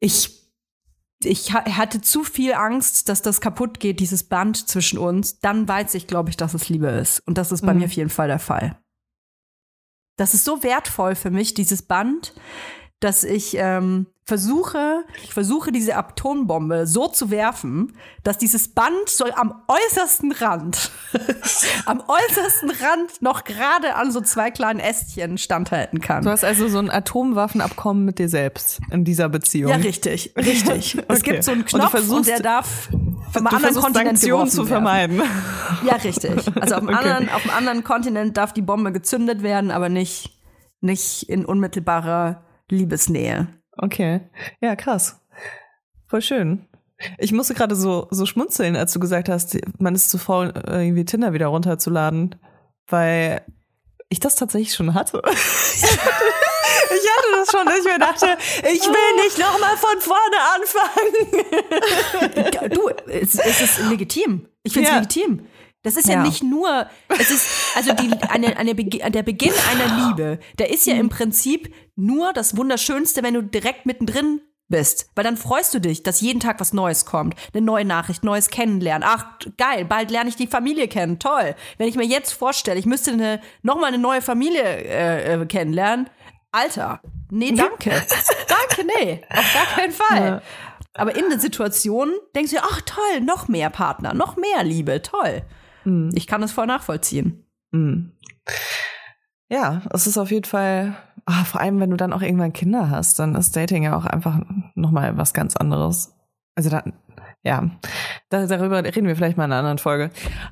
[0.00, 0.40] ich,
[1.22, 5.68] ich ha- hatte zu viel Angst, dass das kaputt geht, dieses Band zwischen uns, dann
[5.68, 7.20] weiß ich, glaube ich, dass es Liebe ist.
[7.26, 7.80] Und das ist bei Mhm.
[7.80, 8.78] mir auf jeden Fall der Fall.
[10.16, 12.34] Das ist so wertvoll für mich, dieses Band,
[13.00, 19.24] dass ich ähm, versuche, ich versuche diese Atombombe so zu werfen, dass dieses Band so
[19.24, 20.92] am äußersten Rand,
[21.86, 26.22] am äußersten Rand noch gerade an so zwei kleinen Ästchen standhalten kann.
[26.22, 29.72] Du hast also so ein Atomwaffenabkommen mit dir selbst in dieser Beziehung.
[29.72, 30.96] Ja, richtig, richtig.
[31.08, 31.30] Es Okay.
[31.32, 32.88] gibt so einen Und Knopf und, versuchst- der darf
[33.32, 34.68] vom anderen Kontinent Sanktionen zu werden.
[34.68, 35.22] vermeiden.
[35.84, 36.30] Ja, richtig.
[36.60, 36.98] Also auf dem, Okay.
[36.98, 40.38] anderen, auf dem anderen Kontinent darf die Bombe gezündet werden, aber nicht,
[40.80, 43.48] nicht in unmittelbarer Liebesnähe.
[43.82, 44.20] Okay.
[44.60, 45.18] Ja, krass.
[46.06, 46.66] Voll schön.
[47.18, 51.06] Ich musste gerade so, so schmunzeln, als du gesagt hast, man ist zu faul, irgendwie
[51.06, 52.36] Tinder wieder runterzuladen,
[52.88, 53.40] weil
[54.10, 55.22] ich das tatsächlich schon hatte.
[55.30, 58.36] ich hatte das schon, dass ich mir dachte,
[58.70, 61.14] ich will nicht nochmal von vorne anfangen.
[62.74, 64.46] Du, es, es ist legitim.
[64.62, 65.00] Ich finde es Ja.
[65.00, 65.46] legitim.
[65.82, 66.16] Das ist ja.
[66.16, 66.22] Ja.
[66.22, 70.86] nicht nur, es ist, also die, eine, eine, Bege- der Beginn einer Liebe, der ist
[70.86, 75.10] ja im Prinzip nur das Wunderschönste, wenn du direkt mittendrin bist.
[75.14, 77.34] Weil dann freust du dich, dass jeden Tag was Neues kommt.
[77.52, 79.06] Eine neue Nachricht, neues Kennenlernen.
[79.08, 79.24] Ach,
[79.56, 81.18] geil, bald lerne ich die Familie kennen.
[81.18, 81.54] Toll.
[81.76, 86.08] Wenn ich mir jetzt vorstelle, ich müsste eine, nochmal eine neue Familie äh, äh, kennenlernen.
[86.52, 87.90] Alter, nee, danke.
[88.48, 89.20] danke, nee.
[89.30, 90.42] Auf gar keinen Fall.
[90.94, 95.02] Aber in der Situation denkst du dir, ach toll, noch mehr Partner, noch mehr Liebe,
[95.02, 95.42] toll.
[96.14, 97.46] Ich kann das voll nachvollziehen.
[97.72, 98.12] Hm.
[99.48, 102.88] Ja, es ist auf jeden Fall, ah, vor allem wenn du dann auch irgendwann Kinder
[102.88, 104.38] hast, dann ist Dating ja auch einfach
[104.74, 106.14] nochmal was ganz anderes.
[106.54, 106.84] Also da,
[107.42, 107.68] ja,
[108.28, 110.10] da, darüber reden wir vielleicht mal in einer anderen Folge.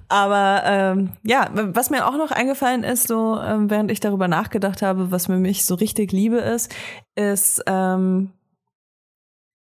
[0.08, 4.82] Aber ähm, ja, was mir auch noch eingefallen ist, so ähm, während ich darüber nachgedacht
[4.82, 6.74] habe, was für mich so richtig Liebe ist,
[7.14, 8.32] ist, ähm,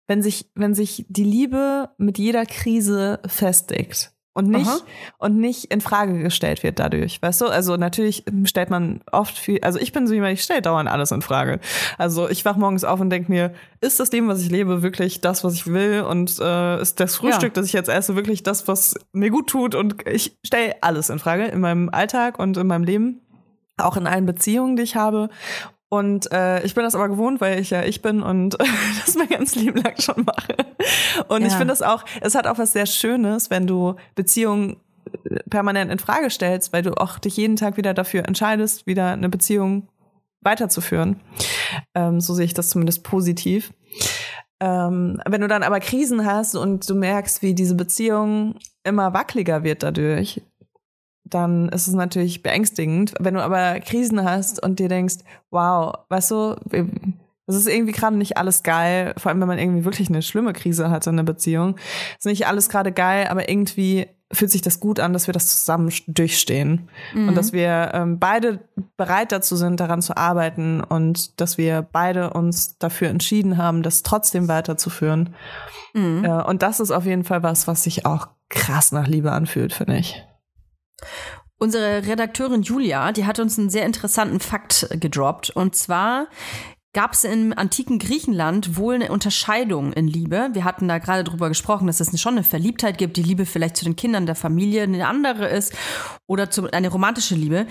[0.06, 4.80] wenn sich, wenn sich die Liebe mit jeder Krise festigt und nicht Aha.
[5.16, 7.46] und nicht in Frage gestellt wird dadurch, weißt du?
[7.46, 11.10] Also natürlich stellt man oft viel, also ich bin so jemand, ich stelle dauernd alles
[11.10, 11.58] in Frage.
[11.96, 15.22] Also ich wach morgens auf und denke mir, ist das Leben, was ich lebe, wirklich
[15.22, 16.02] das, was ich will?
[16.02, 19.74] Und äh, ist das Frühstück, das ich jetzt esse, wirklich das, was mir gut tut?
[19.74, 23.22] Und ich stelle alles in Frage in meinem Alltag und in meinem Leben,
[23.78, 25.30] auch in allen Beziehungen, die ich habe.
[25.88, 28.56] Und äh, ich bin das aber gewohnt, weil ich ja ich bin und
[29.04, 30.54] das mein ganzes Leben lang schon mache.
[31.28, 31.58] Und ich Ja.
[31.58, 34.76] finde das auch, es hat auch was sehr Schönes, wenn du Beziehungen
[35.30, 39.12] äh, permanent in Frage stellst, weil du auch dich jeden Tag wieder dafür entscheidest, wieder
[39.12, 39.88] eine Beziehung
[40.42, 41.20] weiterzuführen.
[41.94, 43.72] Ähm, so sehe ich das zumindest positiv.
[44.60, 49.62] Ähm, wenn du dann aber Krisen hast und du merkst, wie diese Beziehung immer wackeliger
[49.64, 50.40] wird dadurch,
[51.30, 53.14] dann ist es natürlich beängstigend.
[53.18, 55.16] Wenn du aber Krisen hast und dir denkst,
[55.50, 56.56] wow, weißt du,
[57.46, 60.52] das ist irgendwie gerade nicht alles geil, vor allem wenn man irgendwie wirklich eine schlimme
[60.52, 61.76] Krise hatte in der Beziehung,
[62.18, 65.60] ist nicht alles gerade geil, aber irgendwie fühlt sich das gut an, dass wir das
[65.60, 68.58] zusammen durchstehen und dass wir ähm, beide
[68.96, 74.02] bereit dazu sind, daran zu arbeiten und dass wir beide uns dafür entschieden haben, das
[74.02, 75.34] trotzdem weiterzuführen.
[75.94, 76.24] Mhm.
[76.24, 79.72] Äh, und das ist auf jeden Fall was, was sich auch krass nach Liebe anfühlt,
[79.72, 80.24] finde ich.
[81.58, 85.50] Unsere Redakteurin Julia, die hat uns einen sehr interessanten Fakt gedroppt.
[85.50, 86.26] Und zwar
[86.92, 90.50] gab es im antiken Griechenland wohl eine Unterscheidung in Liebe.
[90.52, 93.76] Wir hatten da gerade drüber gesprochen, dass es schon eine Verliebtheit gibt, die Liebe vielleicht
[93.76, 95.74] zu den Kindern der Familie eine andere ist
[96.26, 97.66] oder zu, eine romantische Liebe.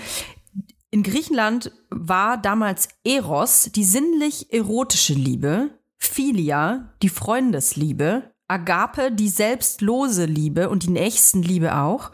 [0.90, 10.70] In Griechenland war damals Eros die sinnlich-erotische Liebe, Philia die Freundesliebe, Agape die selbstlose Liebe
[10.70, 12.12] und die Nächstenliebe auch.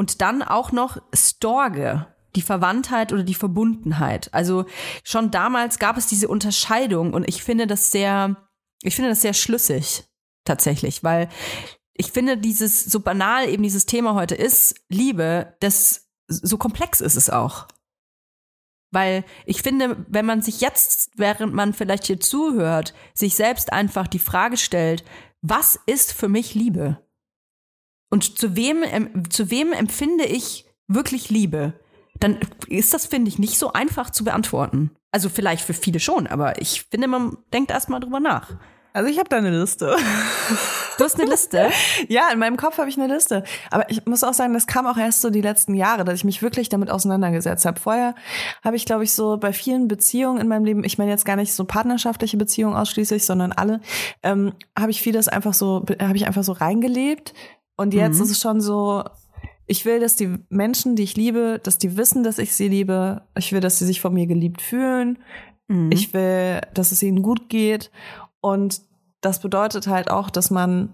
[0.00, 4.32] Und dann auch noch Storge, die Verwandtheit oder die Verbundenheit.
[4.32, 4.64] Also
[5.04, 8.34] schon damals gab es diese Unterscheidung und ich finde das sehr,
[8.80, 10.04] ich finde das sehr schlüssig
[10.46, 11.28] tatsächlich, weil
[11.92, 17.16] ich finde dieses, so banal eben dieses Thema heute ist, Liebe, das, so komplex ist
[17.16, 17.68] es auch.
[18.90, 24.06] Weil ich finde, wenn man sich jetzt, während man vielleicht hier zuhört, sich selbst einfach
[24.06, 25.04] die Frage stellt,
[25.42, 27.04] was ist für mich Liebe?
[28.10, 28.84] Und zu wem,
[29.30, 31.74] zu wem empfinde ich wirklich Liebe?
[32.18, 34.90] Dann ist das, finde ich, nicht so einfach zu beantworten.
[35.12, 38.56] Also vielleicht für viele schon, aber ich finde, man denkt erst mal drüber nach.
[38.92, 39.96] Also ich habe da eine Liste.
[40.98, 41.70] Du hast eine Liste?
[42.08, 43.42] Ja, in meinem Kopf habe ich eine Liste.
[43.70, 46.24] Aber ich muss auch sagen, das kam auch erst so die letzten Jahre, dass ich
[46.24, 47.80] mich wirklich damit auseinandergesetzt habe.
[47.80, 48.14] Vorher
[48.62, 51.36] habe ich, glaube ich, so bei vielen Beziehungen in meinem Leben, ich meine jetzt gar
[51.36, 53.80] nicht so partnerschaftliche Beziehungen ausschließlich, sondern alle,
[54.22, 57.32] ähm, habe ich vieles einfach so, habe ich einfach so reingelebt.
[57.80, 58.24] Und jetzt Mhm.
[58.24, 59.04] ist es schon so,
[59.66, 63.22] ich will, dass die Menschen, die ich liebe, dass die wissen, dass ich sie liebe.
[63.36, 65.18] Ich will, dass sie sich von mir geliebt fühlen.
[65.68, 65.90] Mhm.
[65.92, 67.90] Ich will, dass es ihnen gut geht.
[68.40, 68.80] Und
[69.20, 70.90] das bedeutet halt auch, dass man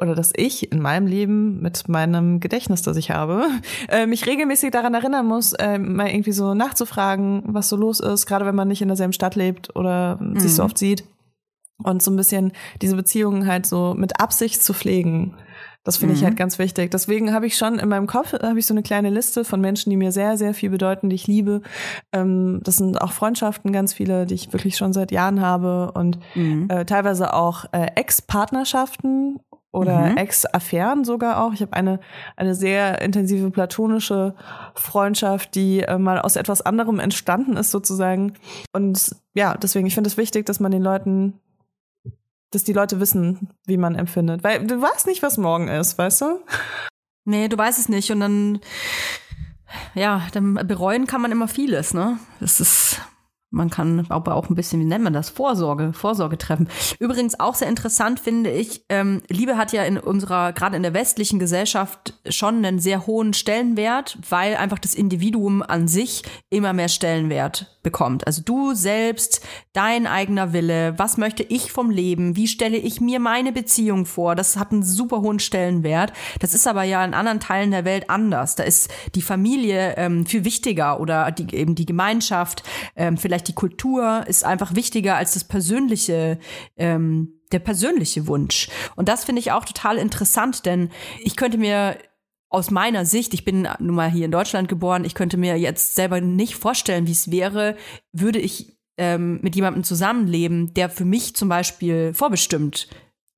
[0.00, 3.44] oder dass ich in meinem Leben mit meinem Gedächtnis, das ich habe,
[3.88, 8.26] äh, mich regelmäßig daran erinnern muss, äh, mal irgendwie so nachzufragen, was so los ist,
[8.26, 10.66] gerade wenn man nicht in derselben Stadt lebt oder sich so Mhm.
[10.66, 11.02] oft sieht.
[11.82, 15.34] Und so ein bisschen diese Beziehungen halt so mit Absicht zu pflegen.
[15.84, 16.26] Das finde ich Mhm.
[16.26, 16.90] halt ganz wichtig.
[16.90, 19.88] Deswegen habe ich schon in meinem Kopf habe ich so eine kleine Liste von Menschen,
[19.90, 21.62] die mir sehr, sehr viel bedeuten, die ich liebe.
[22.12, 26.18] Ähm, das sind auch Freundschaften, ganz viele, die ich wirklich schon seit Jahren habe und
[26.34, 26.68] Mhm.
[26.68, 30.16] äh, teilweise auch äh, Ex-Partnerschaften oder Mhm.
[30.16, 31.52] Ex-Affären sogar auch.
[31.52, 32.00] Ich habe eine,
[32.36, 34.34] eine sehr intensive platonische
[34.74, 38.32] Freundschaft, die äh, mal aus etwas anderem entstanden ist sozusagen.
[38.72, 41.34] Und ja, deswegen, ich finde es wichtig, dass man den Leuten,
[42.50, 44.42] dass die Leute wissen, wie man empfindet.
[44.44, 46.40] Weil du weißt nicht, was morgen ist, weißt du?
[47.24, 48.10] Nee, du weißt es nicht.
[48.10, 48.60] Und dann,
[49.94, 52.18] ja, dann bereuen kann man immer vieles, ne?
[52.40, 53.00] Das ist,
[53.50, 55.30] man kann aber auch ein bisschen, wie nennt man das?
[55.30, 56.68] Vorsorge, Vorsorge treffen.
[56.98, 60.94] Übrigens auch sehr interessant finde ich, ähm, Liebe hat ja in unserer, gerade in der
[60.94, 66.88] westlichen Gesellschaft schon einen sehr hohen Stellenwert, weil einfach das Individuum an sich immer mehr
[66.88, 68.26] Stellenwert bekommt.
[68.26, 69.40] Also du selbst,
[69.72, 74.34] dein eigener Wille, was möchte ich vom Leben, wie stelle ich mir meine Beziehung vor,
[74.34, 76.12] das hat einen super hohen Stellenwert.
[76.40, 78.56] Das ist aber ja in anderen Teilen der Welt anders.
[78.56, 82.62] Da ist die Familie ähm, viel wichtiger oder die, eben die Gemeinschaft,
[82.94, 86.38] ähm, vielleicht die Kultur ist einfach wichtiger als das persönliche,
[86.76, 88.68] ähm, der persönliche Wunsch.
[88.96, 90.90] Und das finde ich auch total interessant, denn
[91.22, 91.96] ich könnte mir
[92.50, 95.94] aus meiner Sicht, ich bin nun mal hier in Deutschland geboren, ich könnte mir jetzt
[95.94, 97.76] selber nicht vorstellen, wie es wäre,
[98.12, 102.88] würde ich ähm, mit jemandem zusammenleben, der für mich zum Beispiel vorbestimmt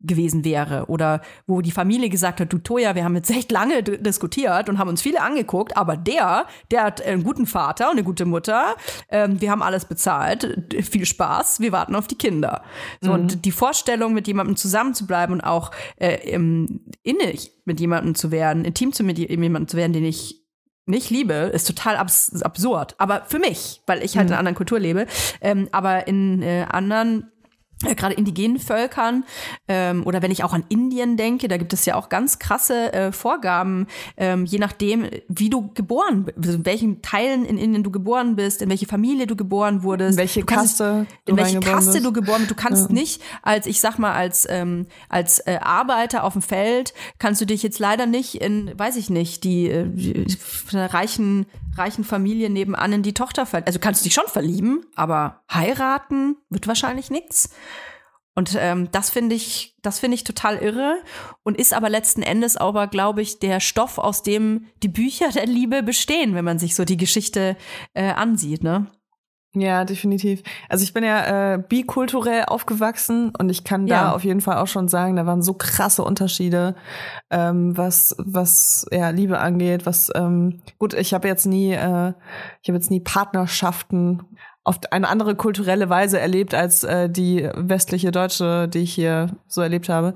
[0.01, 3.83] gewesen wäre oder wo die Familie gesagt hat, du Toja, wir haben jetzt echt lange
[3.83, 8.05] diskutiert und haben uns viele angeguckt, aber der, der hat einen guten Vater und eine
[8.05, 8.77] gute Mutter,
[9.11, 12.63] ähm, wir haben alles bezahlt, viel Spaß, wir warten auf die Kinder.
[13.01, 13.21] So, mhm.
[13.21, 18.65] und die Vorstellung, mit jemandem zusammenzubleiben und auch äh, im, innig mit jemandem zu werden,
[18.65, 20.41] intim zu mit jemandem zu werden, den ich
[20.87, 22.95] nicht liebe, ist total abs absurd.
[22.99, 24.29] Aber für mich, weil ich halt mhm.
[24.29, 25.07] in einer anderen Kultur lebe.
[25.41, 27.31] Ähm, aber in äh, anderen
[27.81, 29.25] gerade indigenen Völkern
[29.69, 32.93] ähm, oder wenn ich auch an Indien denke, da gibt es ja auch ganz krasse
[32.93, 37.83] äh, Vorgaben, ähm, je nachdem, wie du geboren bist, also in welchen Teilen in Indien
[37.83, 41.93] du geboren bist, in welche Familie du geboren wurdest, in welche Kaste, in welche Kaste
[41.93, 42.05] bist.
[42.05, 42.51] du geboren bist.
[42.51, 42.95] Du kannst ja.
[42.95, 47.47] nicht als, ich sag mal, als ähm, als äh, Arbeiter auf dem Feld kannst du
[47.47, 50.27] dich jetzt leider nicht in, weiß ich nicht, die, äh, die
[50.73, 53.67] reichen reichen Familie nebenan in die Tochter verlieben.
[53.67, 57.51] Also kannst du dich schon verlieben, aber heiraten wird wahrscheinlich nichts.
[58.35, 61.03] Und ähm, das finde ich, das finde ich total irre
[61.43, 65.47] und ist aber letzten Endes aber, glaube ich, der Stoff, aus dem die Bücher der
[65.47, 67.57] Liebe bestehen, wenn man sich so die Geschichte
[67.93, 68.87] äh, ansieht, ne?
[69.53, 70.45] Ja, definitiv.
[70.69, 74.05] Also ich bin ja äh, bikulturell aufgewachsen und ich kann ja.
[74.05, 76.77] da auf jeden Fall auch schon sagen, da waren so krasse Unterschiede,
[77.31, 79.87] ähm, was was ja Liebe angeht.
[79.87, 82.13] Was ähm, gut, ich habe jetzt nie, äh,
[82.63, 84.23] ich habe jetzt nie Partnerschaften
[84.63, 89.63] auf eine andere kulturelle Weise erlebt als äh, die westliche Deutsche, die ich hier so
[89.63, 90.15] erlebt habe.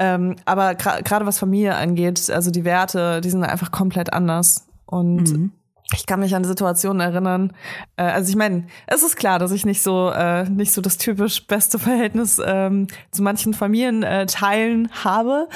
[0.00, 5.30] Ähm, aber gerade was Familie angeht, also die Werte, die sind einfach komplett anders und
[5.30, 5.52] mhm
[5.94, 7.52] ich kann mich an Situationen erinnern.
[7.96, 10.98] Äh, also ich meine, es ist klar, dass ich nicht so äh, nicht so das
[10.98, 15.48] typisch beste Verhältnis ähm, zu manchen Familienteilen äh, habe.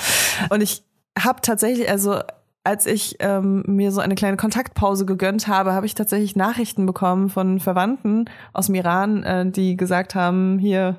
[0.50, 0.84] Und ich
[1.18, 2.20] habe tatsächlich, also
[2.66, 7.30] als ich ähm, mir so eine kleine Kontaktpause gegönnt habe, habe ich tatsächlich Nachrichten bekommen
[7.30, 10.96] von Verwandten aus dem Iran, äh, die gesagt haben, hier,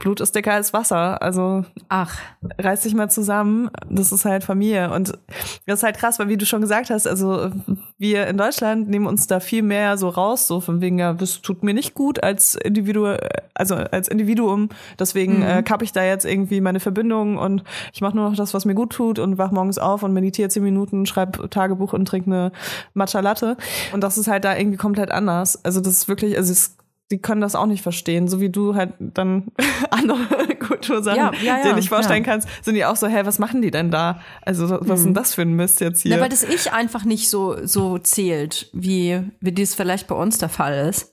[0.00, 1.22] Blut ist dicker als Wasser.
[1.22, 2.18] Also, ach,
[2.58, 3.70] reiß dich mal zusammen.
[3.88, 4.92] Das ist halt Familie.
[4.92, 5.16] Und
[5.64, 7.52] das ist halt krass, weil wie du schon gesagt hast, also
[7.96, 11.40] wir in Deutschland nehmen uns da viel mehr so raus, so von wegen, ja, das
[11.40, 13.14] tut mir nicht gut als Individu,
[13.54, 14.70] also als Individuum.
[14.98, 15.42] Deswegen mhm.
[15.42, 18.64] äh, kappe ich da jetzt irgendwie meine Verbindung und ich mache nur noch das, was
[18.64, 22.06] mir gut tut und wach morgens auf und meditiere zehn Minuten Minuten, schreib Tagebuch und
[22.06, 22.52] trink eine
[22.94, 23.56] Matcha Latte.
[23.92, 25.64] Und das ist halt da irgendwie komplett anders.
[25.64, 26.76] Also das ist wirklich, also es
[27.12, 29.48] die können das auch nicht verstehen, so wie du halt dann
[29.90, 33.40] andere Kultursachen ja, ja, ja, dir nicht vorstellen kannst, sind die auch so, hä, was
[33.40, 34.20] machen die denn da?
[34.42, 34.92] Also was mhm.
[34.92, 36.12] ist denn das für ein Mist jetzt hier?
[36.12, 40.38] Ja, weil das Ich einfach nicht so so zählt, wie wie dies vielleicht bei uns
[40.38, 41.12] der Fall ist.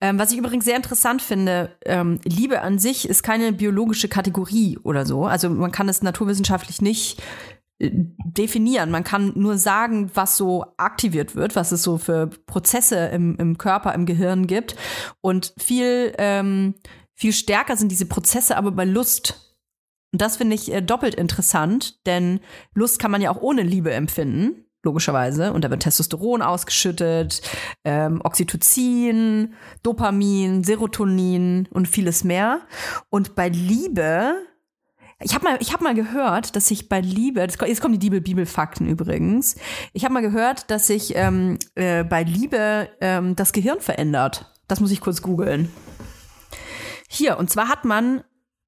[0.00, 4.76] Ähm, was ich übrigens sehr interessant finde, ähm, Liebe an sich ist keine biologische Kategorie
[4.82, 5.26] oder so.
[5.26, 7.22] Also man kann es naturwissenschaftlich nicht
[7.82, 8.90] definieren.
[8.90, 13.58] Man kann nur sagen, was so aktiviert wird, was es so für Prozesse im, im
[13.58, 14.76] Körper, im Gehirn gibt.
[15.20, 16.74] Und viel, ähm,
[17.14, 19.58] viel stärker sind diese Prozesse aber bei Lust.
[20.12, 22.40] Und das finde ich äh, doppelt interessant, denn
[22.74, 25.52] Lust kann man ja auch ohne Liebe empfinden, logischerweise.
[25.52, 27.42] Und da wird Testosteron ausgeschüttet,
[27.84, 32.60] ähm, Oxytocin, Dopamin, Serotonin und vieles mehr.
[33.08, 34.34] Und bei Liebe
[35.22, 39.56] ich habe mal, habe mal gehört, dass sich bei Liebe, jetzt kommen die Bibelfakten übrigens.
[39.92, 44.52] Ich habe mal gehört, dass sich ähm, äh, bei Liebe ähm, das Gehirn verändert.
[44.68, 45.70] Das muss ich kurz googeln.
[47.08, 48.24] Hier, und zwar hat man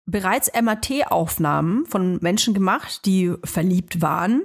[0.07, 4.43] bereits MRT-Aufnahmen von Menschen gemacht, die verliebt waren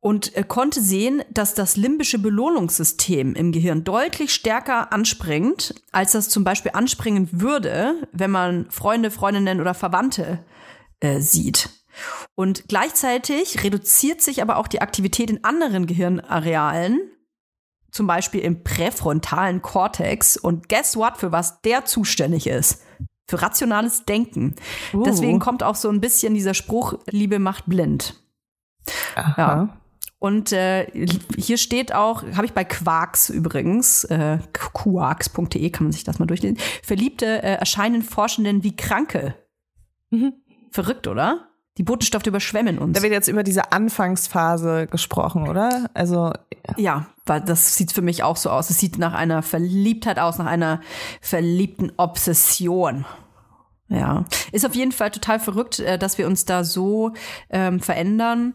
[0.00, 6.28] und äh, konnte sehen, dass das limbische Belohnungssystem im Gehirn deutlich stärker anspringt, als das
[6.28, 10.40] zum Beispiel anspringen würde, wenn man Freunde, Freundinnen oder Verwandte
[11.02, 11.68] äh, sieht.
[12.34, 17.00] Und gleichzeitig reduziert sich aber auch die Aktivität in anderen Gehirnarealen,
[17.90, 20.36] zum Beispiel im präfrontalen Kortex.
[20.36, 22.82] Und guess what, für was der zuständig ist?
[23.28, 24.54] Für rationales Denken.
[24.94, 25.02] Uh.
[25.02, 28.14] Deswegen kommt auch so ein bisschen dieser Spruch, Liebe macht blind.
[29.14, 29.34] Aha.
[29.36, 29.78] Ja.
[30.18, 30.86] Und äh,
[31.36, 36.26] hier steht auch, habe ich bei Quarks übrigens, äh, quarks.de kann man sich das mal
[36.26, 39.34] durchlesen, Verliebte äh, erscheinen Forschenden wie Kranke.
[40.10, 40.34] Mhm.
[40.72, 41.48] Verrückt, oder?
[41.78, 42.96] Die Botenstoffe überschwemmen uns.
[42.96, 45.88] Da wird jetzt über diese Anfangsphase gesprochen, oder?
[45.94, 46.32] Also
[46.76, 48.68] ja, weil das sieht für mich auch so aus.
[48.68, 50.80] Es sieht nach einer Verliebtheit aus, nach einer
[51.20, 53.06] verliebten Obsession.
[53.88, 57.12] Ja, ist auf jeden Fall total verrückt, äh, dass wir uns da so
[57.50, 58.54] ähm, verändern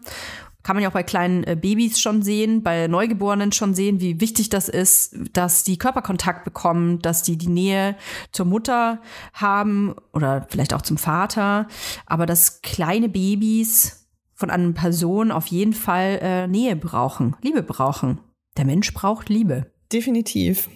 [0.68, 4.20] kann man ja auch bei kleinen äh, Babys schon sehen, bei Neugeborenen schon sehen, wie
[4.20, 7.96] wichtig das ist, dass die Körperkontakt bekommen, dass die die Nähe
[8.32, 9.00] zur Mutter
[9.32, 11.68] haben oder vielleicht auch zum Vater,
[12.04, 18.20] aber dass kleine Babys von einer Person auf jeden Fall äh, Nähe brauchen, Liebe brauchen.
[18.58, 19.72] Der Mensch braucht Liebe.
[19.90, 20.68] Definitiv.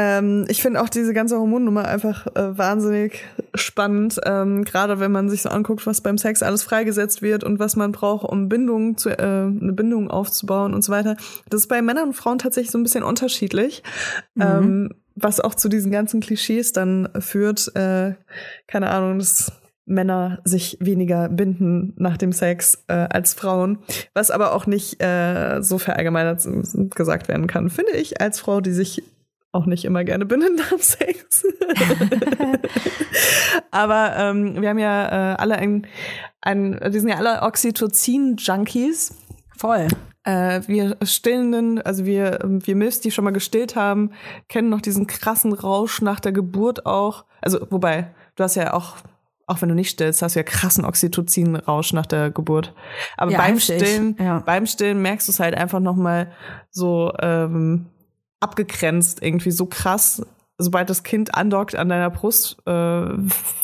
[0.00, 3.24] Ähm, ich finde auch diese ganze Hormonnummer einfach äh, wahnsinnig
[3.56, 7.58] spannend, ähm, gerade wenn man sich so anguckt, was beim Sex alles freigesetzt wird und
[7.58, 11.16] was man braucht, um Bindung zu, äh, eine Bindung aufzubauen und so weiter.
[11.50, 13.82] Das ist bei Männern und Frauen tatsächlich so ein bisschen unterschiedlich.
[14.36, 14.42] Mhm.
[14.42, 18.14] Ähm, was auch zu diesen ganzen Klischees dann führt, äh,
[18.68, 19.50] keine Ahnung, dass
[19.84, 23.78] Männer sich weniger binden nach dem Sex äh, als Frauen,
[24.14, 26.46] was aber auch nicht äh, so verallgemeinert
[26.94, 29.02] gesagt werden kann, finde ich, als Frau, die sich
[29.52, 31.40] auch nicht immer gerne bindet nach dem Sex.
[33.70, 35.86] aber ähm, wir haben ja äh, alle ein,
[36.40, 39.14] ein, wir sind ja alle Oxytocin-Junkies.
[39.56, 39.88] Voll.
[40.24, 44.12] Äh, wir Stillenden, also wir, wir Milfs, die schon mal gestillt haben,
[44.48, 47.24] kennen noch diesen krassen Rausch nach der Geburt auch.
[47.40, 48.96] Also, wobei, du hast ja auch,
[49.46, 52.74] auch wenn du nicht stillst, hast du ja krassen Oxytocin-Rausch nach der Geburt.
[53.16, 54.40] Aber Ja, beim heftig, Stillen, ja.
[54.40, 56.30] beim Stillen merkst du es halt einfach noch mal
[56.70, 57.86] so ähm,
[58.40, 60.22] abgegrenzt, irgendwie so krass.
[60.60, 63.04] Sobald das Kind andockt an deiner Brust, äh,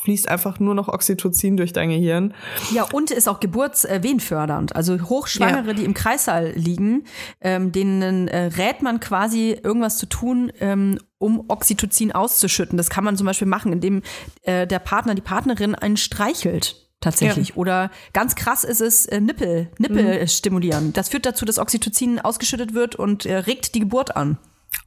[0.03, 2.33] fließt einfach nur noch Oxytocin durch dein Gehirn.
[2.73, 4.75] Ja, und ist auch geburtswehenfördernd.
[4.77, 5.73] Also Hochschwangere, Ja.
[5.73, 7.03] die im Kreissaal liegen,
[7.41, 12.77] ähm, denen äh, rät man quasi, irgendwas zu tun, ähm, um Oxytocin auszuschütten.
[12.77, 14.01] Das kann man zum Beispiel machen, indem
[14.43, 16.77] äh, der Partner, die Partnerin einen streichelt.
[17.01, 17.55] Tatsächlich.
[17.57, 20.27] Oder ganz krass ist es äh, Nippel, Nippel Mhm.
[20.27, 20.93] stimulieren.
[20.93, 24.37] Das führt dazu, dass Oxytocin ausgeschüttet wird und äh, regt die Geburt an.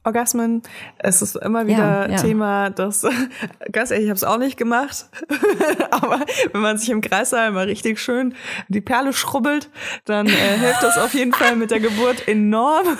[0.03, 0.61] Orgasmen,
[0.97, 2.17] es ist immer wieder Ja, ja.
[2.17, 3.05] Thema, dass,
[3.71, 5.09] ganz ehrlich, ich habe es auch nicht gemacht,
[5.91, 6.21] aber
[6.53, 8.33] wenn man sich im Kreissaal mal richtig schön
[8.69, 9.69] die Perle schrubbelt,
[10.05, 12.87] dann äh, hilft das auf jeden Fall mit der Geburt enorm.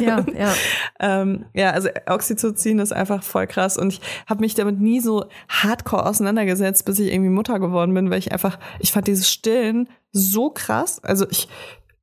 [0.00, 0.54] Ja, ja.
[1.00, 5.24] ähm, ja, also Oxytocin ist einfach voll krass und ich habe mich damit nie so
[5.48, 9.88] hardcore auseinandergesetzt, bis ich irgendwie Mutter geworden bin, weil ich einfach, ich fand dieses Stillen
[10.12, 11.02] so krass.
[11.02, 11.48] Also ich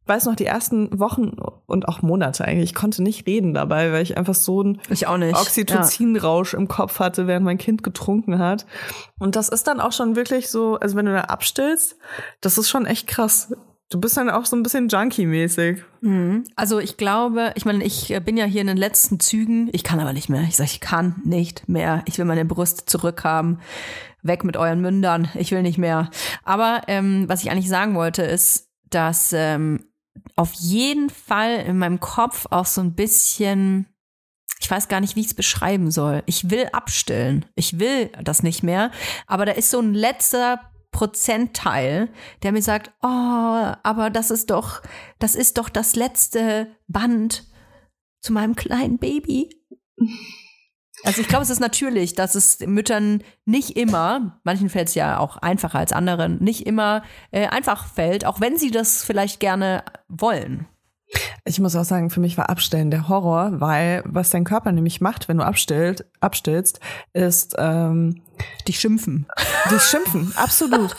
[0.07, 4.03] weiß noch die ersten Wochen und auch Monate eigentlich, ich konnte nicht reden dabei, weil
[4.03, 5.35] ich einfach so ein Ich auch nicht.
[5.35, 8.65] Oxytocinrausch im Kopf hatte, während mein Kind getrunken hat.
[9.17, 11.97] Und das ist dann auch schon wirklich so, also wenn du da abstillst,
[12.41, 13.53] das ist schon echt krass.
[13.89, 15.83] Du bist dann auch so ein bisschen Junkie-mäßig.
[16.01, 16.43] Mhm.
[16.55, 19.69] Also ich glaube, ich meine, ich bin ja hier in den letzten Zügen.
[19.73, 20.41] Ich kann aber nicht mehr.
[20.41, 22.01] Ich sage, ich kann nicht mehr.
[22.05, 23.59] Ich will meine Brust zurückhaben.
[24.23, 25.29] Weg mit euren Mündern.
[25.35, 26.09] Ich will nicht mehr.
[26.43, 29.85] Aber ähm, was ich eigentlich sagen wollte, ist, dass ähm,
[30.35, 33.87] auf jeden Fall in meinem Kopf auch so ein bisschen,
[34.59, 36.23] ich weiß gar nicht, wie ich es beschreiben soll.
[36.25, 37.45] Ich will abstillen.
[37.55, 38.91] Ich will das nicht mehr.
[39.27, 40.59] Aber da ist so ein letzter
[40.91, 42.09] Prozentteil,
[42.43, 43.07] der mir sagt, oh,
[43.83, 44.81] aber das ist doch,
[45.19, 47.45] das ist doch das letzte Band
[48.21, 49.49] zu meinem kleinen Baby.
[51.05, 55.19] Also ich glaube, es ist natürlich, dass es Müttern nicht immer, manchen fällt es ja
[55.19, 59.83] auch einfacher als anderen, nicht immer äh, einfach fällt, auch wenn sie das vielleicht gerne
[60.07, 60.67] wollen.
[61.45, 64.99] Ich muss auch sagen, für mich war Abstellen der Horror, weil was dein Körper nämlich
[64.99, 66.79] macht, wenn du abstillt, abstillst,
[67.13, 68.21] ist ähm,
[68.67, 69.27] Die schimpfen.
[69.71, 70.33] dich schimpfen.
[70.35, 70.95] Absolut.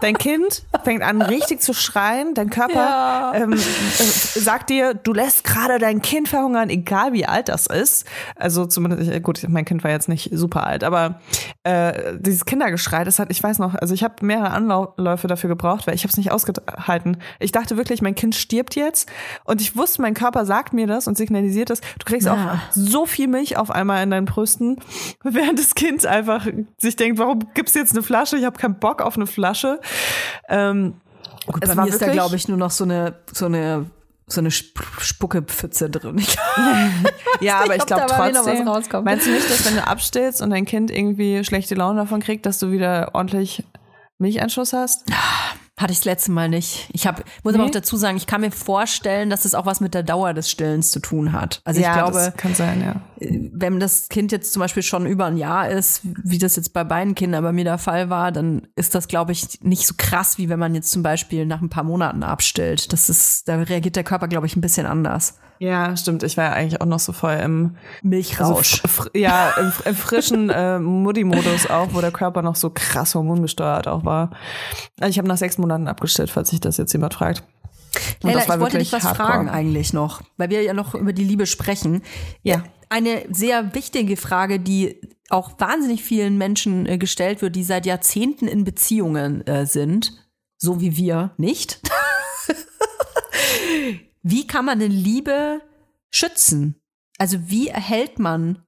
[0.00, 2.34] Dein Kind fängt an, richtig zu schreien.
[2.34, 3.32] Dein Körper Ja.
[3.34, 8.04] ähm, äh, sagt dir, du lässt gerade dein Kind verhungern, egal wie alt das ist.
[8.34, 11.20] Also zumindest, gut, mein Kind war jetzt nicht super alt, aber
[11.66, 15.86] äh, dieses Kindergeschrei, das hat, ich weiß noch, also ich habe mehrere Anläufe dafür gebraucht,
[15.88, 17.16] weil ich habe es nicht ausgehalten.
[17.40, 19.08] Ich dachte wirklich, mein Kind stirbt jetzt
[19.44, 21.80] und ich wusste, mein Körper sagt mir das und signalisiert das.
[21.80, 22.34] Du kriegst Ja.
[22.34, 24.76] auch so viel Milch auf einmal in deinen Brüsten,
[25.24, 26.46] während das Kind einfach
[26.78, 28.36] sich denkt, warum gibt's jetzt eine Flasche?
[28.36, 29.80] Ich habe keinen Bock auf eine Flasche.
[30.48, 30.94] Ähm,
[31.46, 33.86] Gut, es bei war mir ist da, glaube ich, nur noch so eine, so eine,
[34.28, 36.16] so eine Sp- Spuckepfütze drin.
[37.38, 38.02] Ich ja, aber ich glaube
[38.32, 38.44] trotzdem.
[39.04, 42.46] Meinst du nicht, dass wenn du abstillst und dein Kind irgendwie schlechte Laune davon kriegt,
[42.46, 43.62] dass du wieder ordentlich
[44.18, 45.04] Milcheinschuss hast?
[45.78, 46.88] Hatte ich das letzte Mal nicht.
[46.92, 47.68] Ich hab, muss aber Nee?
[47.68, 50.50] auch dazu sagen, ich kann mir vorstellen, dass es auch was mit der Dauer des
[50.50, 51.60] Stillens zu tun hat.
[51.64, 53.02] Also ich glaube, das kann sein, ja.
[53.52, 56.82] wenn das Kind jetzt zum Beispiel schon über ein Jahr ist, wie das jetzt bei
[56.82, 60.38] beiden Kindern bei mir der Fall war, dann ist das, glaube ich, nicht so krass,
[60.38, 62.90] wie wenn man jetzt zum Beispiel nach ein paar Monaten abstillt.
[62.94, 65.34] Das ist, da reagiert der Körper, glaube ich, ein bisschen anders.
[65.58, 66.22] Ja, stimmt.
[66.22, 68.82] Ich war ja eigentlich auch noch so voll im Milchrausch.
[68.84, 73.88] Also, ja, im, im frischen äh, Mutti-Modus auch, wo der Körper noch so krass hormongesteuert
[73.88, 74.30] auch war.
[75.00, 77.42] Also ich habe nach sechs Monaten abgestellt, falls sich das jetzt jemand fragt.
[78.22, 79.28] Und Leila, das war ich wollte dich was hardcore.
[79.28, 82.02] fragen eigentlich noch, weil wir ja noch über die Liebe sprechen.
[82.42, 82.62] Ja.
[82.88, 88.46] Eine sehr wichtige Frage, die auch wahnsinnig vielen Menschen äh, gestellt wird, die seit Jahrzehnten
[88.46, 90.12] in Beziehungen äh, sind,
[90.56, 91.80] so wie wir nicht.
[94.28, 95.60] wie kann man denn Liebe
[96.10, 96.82] schützen?
[97.16, 98.62] Also wie erhält man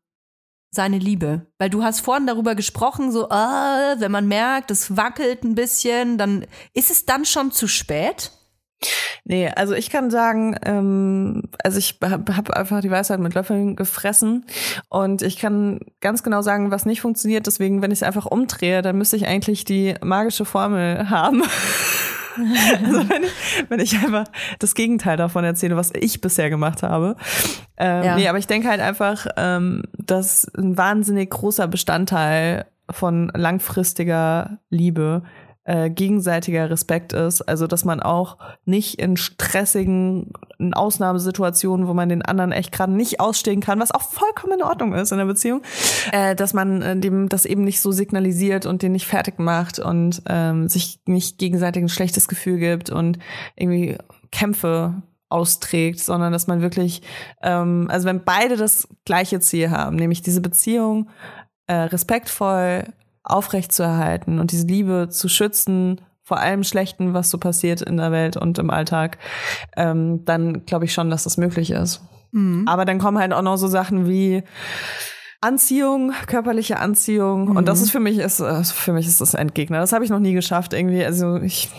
[0.70, 1.46] seine Liebe?
[1.58, 6.16] Weil du hast vorhin darüber gesprochen, so, ah, wenn man merkt, es wackelt ein bisschen,
[6.16, 8.30] dann ist es dann schon zu spät?
[9.24, 13.74] Nee, also ich kann sagen, ähm, also ich habe hab einfach die Weisheit mit Löffeln
[13.74, 14.46] gefressen
[14.88, 17.48] und ich kann ganz genau sagen, was nicht funktioniert.
[17.48, 21.42] Deswegen, wenn ich es einfach umdrehe, dann müsste ich eigentlich die magische Formel haben.
[22.84, 24.24] also wenn ich, wenn ich einfach
[24.58, 27.16] das Gegenteil davon erzähle, was ich bisher gemacht habe.
[27.76, 28.16] Ähm, Ja.
[28.16, 35.22] Nee, aber ich denke halt einfach, ähm, dass ein wahnsinnig großer Bestandteil von langfristiger Liebe
[35.68, 37.42] äh, gegenseitiger Respekt ist.
[37.42, 42.92] Also, dass man auch nicht in stressigen in Ausnahmesituationen, wo man den anderen echt gerade
[42.92, 45.60] nicht ausstehen kann, was auch vollkommen in Ordnung ist in der Beziehung,
[46.10, 49.78] äh, dass man äh, dem das eben nicht so signalisiert und den nicht fertig macht
[49.78, 53.18] und ähm, sich nicht gegenseitig ein schlechtes Gefühl gibt und
[53.54, 53.98] irgendwie
[54.32, 57.02] Kämpfe austrägt, sondern dass man wirklich,
[57.42, 61.10] ähm, also wenn beide das gleiche Ziel haben, nämlich diese Beziehung
[61.66, 62.84] äh, respektvoll
[63.28, 68.36] aufrechtzuerhalten und diese Liebe zu schützen vor allem Schlechten, was so passiert in der Welt
[68.36, 69.16] und im Alltag,
[69.76, 72.02] ähm, dann glaube ich schon, dass das möglich ist.
[72.68, 74.42] Aber dann kommen halt auch noch so Sachen wie
[75.40, 77.56] Anziehung, körperliche Anziehung.
[77.56, 79.78] Und das ist für mich ist äh, für mich ist das Endgegner.
[79.80, 81.04] Das habe ich noch nie geschafft irgendwie.
[81.04, 81.70] Also ich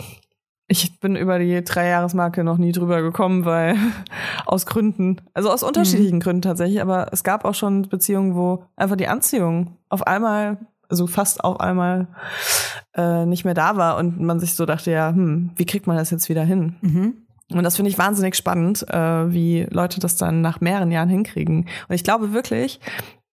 [0.66, 3.76] ich bin über die Dreijahresmarke noch nie drüber gekommen, weil
[4.46, 8.96] aus Gründen, also aus unterschiedlichen Gründen tatsächlich, aber es gab auch schon Beziehungen, wo einfach
[8.96, 10.58] die Anziehung auf einmal,
[10.90, 12.08] also fast auf einmal
[12.94, 15.96] äh, nicht mehr da war und man sich so dachte, ja, hm, wie kriegt man
[15.96, 16.76] das jetzt wieder hin?
[16.80, 17.14] Mhm.
[17.52, 21.68] Und das finde ich wahnsinnig spannend, äh, wie Leute das dann nach mehreren Jahren hinkriegen.
[21.88, 22.80] Und ich glaube wirklich,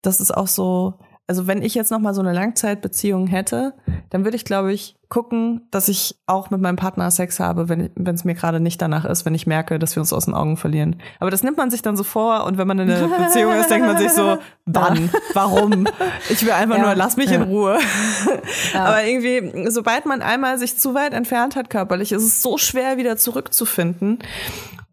[0.03, 0.95] das ist auch so,
[1.33, 3.73] also wenn ich jetzt noch mal so eine Langzeitbeziehung hätte,
[4.11, 7.91] dann würde ich, glaube ich, gucken, dass ich auch mit meinem Partner Sex habe, wenn
[8.15, 10.59] es mir gerade nicht danach ist, wenn ich merke, dass wir uns aus den Augen
[10.59, 10.97] verlieren.
[11.21, 13.71] Aber das nimmt man sich dann so vor und wenn man in einer Beziehung ist,
[13.71, 15.87] denkt man sich so, wann, warum?
[16.29, 16.83] Ich will einfach Ja.
[16.85, 17.47] nur, lass mich in Ja.
[17.47, 17.79] Ruhe.
[18.75, 22.99] Aber irgendwie, sobald man einmal sich zu weit entfernt hat körperlich, ist es so schwer
[22.99, 24.19] wieder zurückzufinden.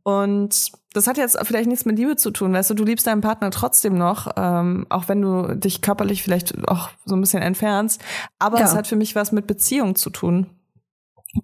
[0.04, 3.22] Und das hat jetzt vielleicht nichts mit Liebe zu tun, weißt du, du liebst deinen
[3.22, 8.02] Partner trotzdem noch, ähm, auch wenn du dich körperlich vielleicht auch so ein bisschen entfernst.
[8.40, 8.66] Aber Ja.
[8.66, 10.48] es hat für mich was mit Beziehung zu tun.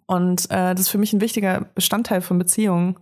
[0.07, 2.95] Und äh, das ist für mich ein wichtiger Bestandteil von Beziehungen,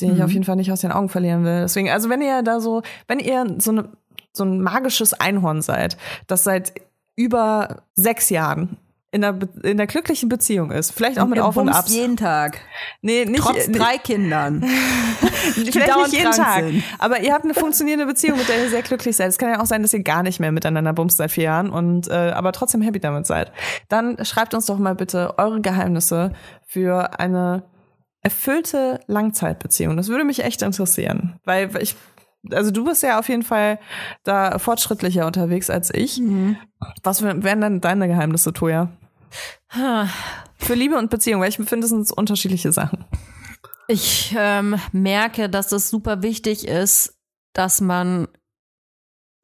[0.00, 0.24] den ich Mhm.
[0.24, 1.60] auf jeden Fall nicht aus den Augen verlieren will.
[1.60, 3.88] Deswegen, also wenn ihr da so, wenn ihr so eine
[4.32, 6.74] so ein magisches Einhorn seid, das seit
[7.14, 8.76] über sechs Jahren
[9.12, 11.90] in der, Be- in der glücklichen Beziehung ist, vielleicht auch mit Auf und Abs.
[11.94, 12.60] jeden Tag.
[13.02, 14.62] Nee, nicht, Trotz nee, drei Kindern.
[15.40, 16.64] vielleicht nicht jeden Tag.
[16.64, 16.82] sind.
[16.98, 19.28] Aber ihr habt eine funktionierende Beziehung, mit der ihr sehr glücklich seid.
[19.28, 21.70] Es kann ja auch sein, dass ihr gar nicht mehr miteinander bumst seit vier Jahren
[21.70, 23.52] und äh, aber trotzdem happy damit seid.
[23.88, 26.32] Dann schreibt uns doch mal bitte eure Geheimnisse
[26.66, 27.62] für eine
[28.22, 29.96] erfüllte Langzeitbeziehung.
[29.96, 31.94] Das würde mich echt interessieren, weil ich
[32.52, 33.78] also du bist ja auf jeden Fall
[34.24, 36.20] da fortschrittlicher unterwegs als ich.
[37.02, 38.90] Was wär- wären dann deine Geheimnisse, Toja?
[40.58, 43.04] Für Liebe und Beziehung, weil ich finde, das sind unterschiedliche Sachen.
[43.88, 47.18] Ich ähm, merke, dass es super wichtig ist,
[47.52, 48.26] dass man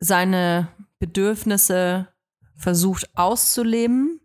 [0.01, 2.09] seine Bedürfnisse
[2.57, 4.21] versucht auszuleben.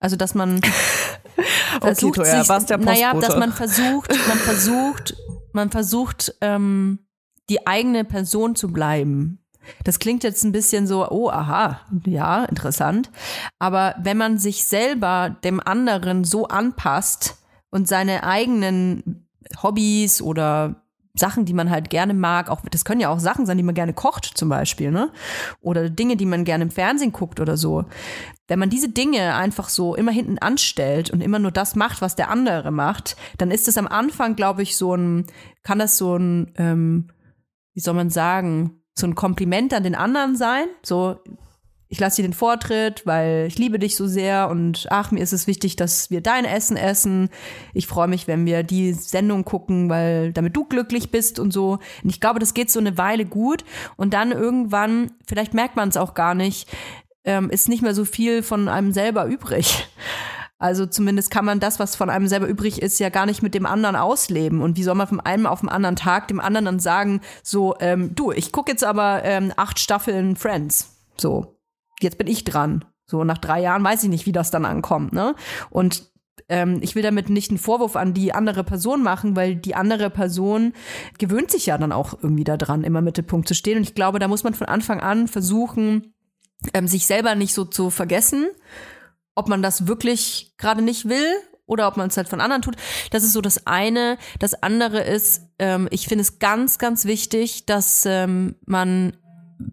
[0.00, 0.60] Also, dass man
[1.80, 2.48] versucht, Toja, sich,
[2.78, 5.16] naja, dass man versucht, man versucht,
[5.52, 7.06] man versucht, ähm,
[7.48, 9.38] die eigene Person zu bleiben.
[9.84, 13.10] Das klingt jetzt ein bisschen so, oh, aha, ja, interessant.
[13.58, 17.36] Aber wenn man sich selber dem anderen so anpasst
[17.70, 19.28] und seine eigenen
[19.62, 20.82] Hobbys oder
[21.14, 23.74] Sachen, die man halt gerne mag, auch das können ja auch Sachen sein, die man
[23.74, 25.10] gerne kocht zum Beispiel, ne?
[25.60, 27.84] Oder Dinge, die man gerne im Fernsehen guckt oder so.
[28.48, 32.16] Wenn man diese Dinge einfach so immer hinten anstellt und immer nur das macht, was
[32.16, 35.26] der andere macht, dann ist es am Anfang, glaube ich, so ein,
[35.62, 37.08] kann das so ein, ähm,
[37.74, 40.66] wie soll man sagen, so ein Kompliment an den anderen sein.
[40.82, 41.18] So,
[41.92, 45.34] ich lasse dir den Vortritt, weil ich liebe dich so sehr und ach, mir ist
[45.34, 47.28] es wichtig, dass wir dein Essen essen.
[47.74, 51.80] Ich freue mich, wenn wir die Sendung gucken, weil damit du glücklich bist und so.
[52.02, 53.64] Und ich glaube, das geht so eine Weile gut
[53.96, 56.66] und dann irgendwann, vielleicht merkt man es auch gar nicht,
[57.24, 59.86] ähm, ist nicht mehr so viel von einem selber übrig.
[60.62, 63.52] Also zumindest kann man das, was von einem selber übrig ist, ja gar nicht mit
[63.52, 64.62] dem anderen ausleben.
[64.62, 67.74] Und wie soll man von einem auf den anderen Tag dem anderen dann sagen, so,
[67.80, 70.94] ähm, du, ich gucke jetzt aber ähm, acht Staffeln Friends.
[71.16, 71.58] So,
[72.00, 72.84] jetzt bin ich dran.
[73.06, 75.34] So, nach drei Jahren weiß ich nicht, wie das dann ankommt, ne?
[75.68, 76.12] Und
[76.48, 80.10] ähm, ich will damit nicht einen Vorwurf an die andere Person machen, weil die andere
[80.10, 80.74] Person
[81.18, 83.78] gewöhnt sich ja dann auch irgendwie daran, immer im Mittelpunkt zu stehen.
[83.78, 86.14] Und ich glaube, da muss man von Anfang an versuchen,
[86.72, 88.46] ähm, sich selber nicht so zu vergessen,
[89.34, 91.26] ob man das wirklich gerade nicht will
[91.66, 92.76] oder ob man es halt von anderen tut.
[93.10, 94.18] Das ist so das eine.
[94.38, 99.16] Das andere ist, ähm, ich finde es ganz, ganz wichtig, dass ähm, man,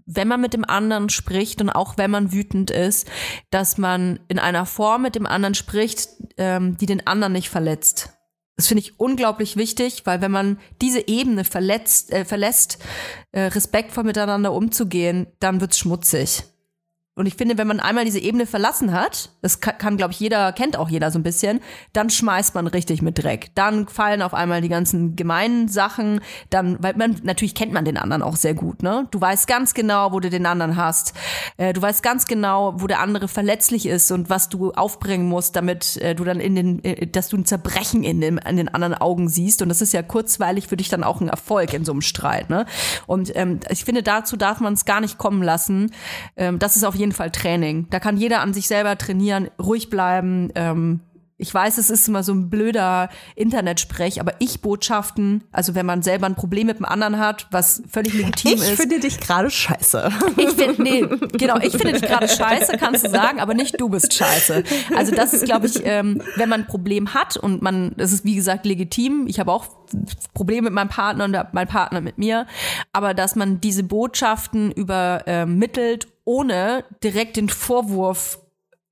[0.05, 3.07] wenn man mit dem anderen spricht und auch wenn man wütend ist,
[3.49, 8.13] dass man in einer Form mit dem anderen spricht, ähm, die den anderen nicht verletzt.
[8.55, 12.77] Das finde ich unglaublich wichtig, weil wenn man diese Ebene verletzt, äh, verlässt,
[13.31, 16.43] äh, respektvoll miteinander umzugehen, dann wird's schmutzig.
[17.19, 20.21] Und ich finde, wenn man einmal diese Ebene verlassen hat, das kann, kann glaube ich,
[20.21, 21.59] jeder, kennt auch jeder so ein bisschen,
[21.91, 23.51] dann schmeißt man richtig mit Dreck.
[23.55, 27.97] Dann fallen auf einmal die ganzen gemeinen Sachen, dann, weil man, natürlich kennt man den
[27.97, 29.05] anderen auch sehr gut, ne?
[29.11, 31.13] Du weißt ganz genau, wo du den anderen hast.
[31.57, 35.57] Äh, du weißt ganz genau, wo der andere verletzlich ist und was du aufbringen musst,
[35.57, 38.69] damit äh, du dann in den, äh, dass du ein Zerbrechen in, dem, in den
[38.69, 39.61] anderen Augen siehst.
[39.61, 42.49] Und das ist ja kurzweilig für dich dann auch ein Erfolg in so einem Streit,
[42.49, 42.65] ne?
[43.07, 45.91] Und ähm, ich finde, dazu darf man es gar nicht kommen lassen.
[46.37, 47.87] Ähm, das ist auf jeden Fall Training.
[47.89, 50.51] Da kann jeder an sich selber trainieren, ruhig bleiben.
[50.55, 51.01] Ähm,
[51.39, 56.25] ich weiß, es ist immer so ein blöder Internetsprech, aber Ich-Botschaften, also wenn man selber
[56.25, 58.81] ein Problem mit dem anderen hat, was völlig legitim Ich ist.
[58.81, 60.11] finde dich gerade scheiße.
[60.37, 61.05] Ich finde, nee,
[61.37, 64.63] genau, ich finde dich gerade scheiße, kannst du sagen, aber nicht du bist scheiße.
[64.95, 68.25] Also das ist, glaube ich, ähm, wenn man ein Problem hat und man, das ist
[68.25, 69.25] wie gesagt legitim.
[69.27, 69.65] Ich habe auch
[70.33, 72.47] Probleme mit meinem Partner und mein Partner mit mir,
[72.91, 78.39] aber dass man diese Botschaften übermittelt, ohne direkt den Vorwurf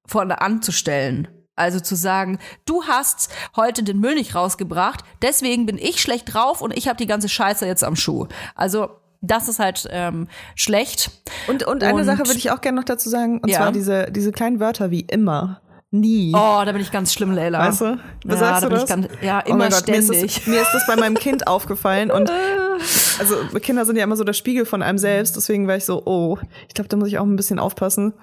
[0.06, 1.28] vorne anzustellen.
[1.58, 6.62] Also zu sagen, du hast heute den Müll nicht rausgebracht, deswegen bin ich schlecht drauf
[6.62, 8.28] und ich habe die ganze Scheiße jetzt am Schuh.
[8.56, 8.90] Also
[9.22, 11.10] das ist halt ähm, schlecht.
[11.48, 13.58] Und, und eine Und- Sache würde ich auch gerne noch dazu sagen, und Ja.
[13.58, 16.32] zwar diese, diese kleinen Wörter wie immer, nie.
[16.36, 17.60] Oh, da bin ich ganz schlimm, Leila.
[17.68, 17.98] Weißt du?
[18.26, 18.84] Was ja, sagst da du bin das?
[18.84, 20.36] ich ganz, ja, Oh immer mein Gott, mir ist, ständig.
[20.36, 22.30] das, mir ist das bei meinem Kind aufgefallen und
[23.20, 26.04] also Kinder sind ja immer so der Spiegel von einem selbst, deswegen war ich so,
[26.06, 26.38] oh,
[26.68, 28.14] ich glaube, da muss ich auch ein bisschen aufpassen.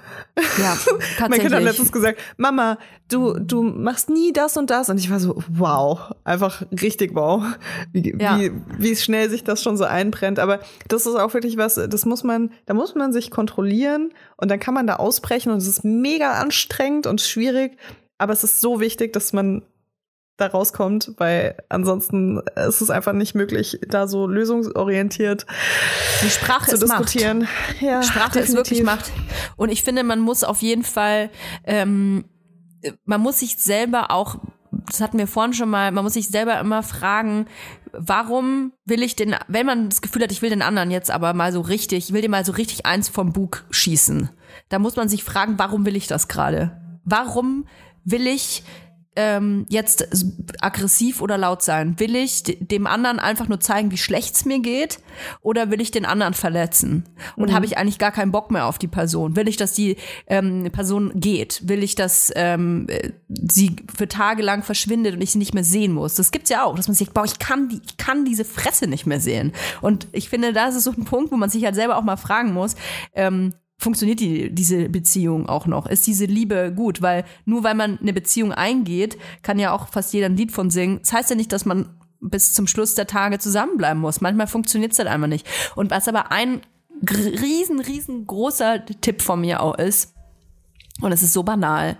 [0.58, 1.64] Ja, Mein Kind hat tatsächlich.
[1.64, 2.78] letztens gesagt, Mama,
[3.08, 4.88] du, du machst nie das und das.
[4.88, 7.42] Und ich war so, wow, einfach richtig wow,
[7.92, 8.38] wie, Ja.
[8.38, 10.38] wie, wie schnell sich das schon so einbrennt.
[10.38, 14.50] Aber das ist auch wirklich was, das muss man, da muss man sich kontrollieren und
[14.50, 17.76] dann kann man da ausbrechen und es ist mega anstrengend und schwierig.
[18.18, 19.62] Aber es ist so wichtig, dass man
[20.36, 25.46] da rauskommt, weil ansonsten ist es einfach nicht möglich, da so lösungsorientiert
[26.22, 27.04] Die Sprache zu ist Macht.
[27.04, 27.46] diskutieren.
[27.80, 28.84] Ja, Sprache ist wirklich definitiv.
[28.84, 29.12] Macht.
[29.56, 31.30] Und ich finde, man muss auf jeden Fall,
[31.64, 32.24] ähm,
[33.04, 34.36] man muss sich selber auch,
[34.90, 37.46] das hatten wir vorhin schon mal, man muss sich selber immer fragen,
[37.92, 41.32] warum will ich den, wenn man das Gefühl hat, ich will den anderen jetzt aber
[41.32, 44.30] mal so richtig, ich will dir mal so richtig eins vom Bug schießen,
[44.68, 46.80] da muss man sich fragen, warum will ich das gerade?
[47.04, 47.66] Warum
[48.04, 48.64] will ich
[49.16, 50.08] ähm, jetzt
[50.60, 51.98] aggressiv oder laut sein?
[52.00, 55.00] Will ich de- dem anderen einfach nur zeigen, wie schlecht es mir geht?
[55.40, 57.04] Oder will ich den anderen verletzen?
[57.36, 59.36] Und habe ich eigentlich gar keinen Bock mehr auf die Person?
[59.36, 59.96] Will ich, dass die
[60.26, 61.68] ähm, Person geht?
[61.68, 65.64] Will ich, dass ähm, äh, sie für Tage lang verschwindet und ich sie nicht mehr
[65.64, 66.14] sehen muss?
[66.14, 68.86] Das gibt's ja auch, dass man sich, boah, ich kann, die, ich kann diese Fresse
[68.86, 69.52] nicht mehr sehen.
[69.80, 72.16] Und ich finde, das ist so ein Punkt, wo man sich halt selber auch mal
[72.16, 72.74] fragen muss,
[73.14, 73.54] ähm,
[73.84, 75.86] funktioniert die, diese Beziehung auch noch?
[75.86, 77.00] Ist diese Liebe gut?
[77.02, 80.70] Weil nur weil man eine Beziehung eingeht, kann ja auch fast jeder ein Lied von
[80.70, 80.98] singen.
[81.00, 84.20] Das heißt ja nicht, dass man bis zum Schluss der Tage zusammenbleiben muss.
[84.20, 85.46] Manchmal funktioniert es halt einfach nicht.
[85.76, 86.62] Und was aber ein
[87.08, 90.13] riesen, riesengroßer Tipp von mir auch ist,
[91.00, 91.96] und es ist so banal,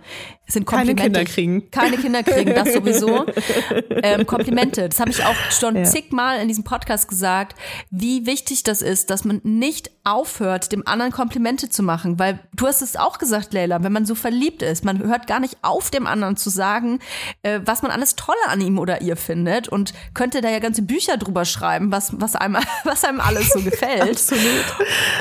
[0.47, 1.21] es sind Keine Komplimente.
[1.21, 1.71] Kinder kriegen.
[1.71, 3.25] Keine Kinder kriegen, das sowieso.
[4.03, 4.89] ähm, Komplimente.
[4.91, 5.85] Das habe ich auch schon Ja.
[5.85, 7.57] zigmal in diesem Podcast gesagt,
[7.91, 12.19] wie wichtig das ist, dass man nicht aufhört, dem anderen Komplimente zu machen.
[12.19, 15.41] Weil du hast es auch gesagt, Leila, wenn man so verliebt ist, man hört gar
[15.41, 16.99] nicht auf, dem anderen zu sagen,
[17.43, 20.83] äh, was man alles Tolle an ihm oder ihr findet und könnte da ja ganze
[20.83, 24.03] Bücher drüber schreiben, was, was, einem, was einem alles so gefällt.
[24.11, 24.65] Absolut.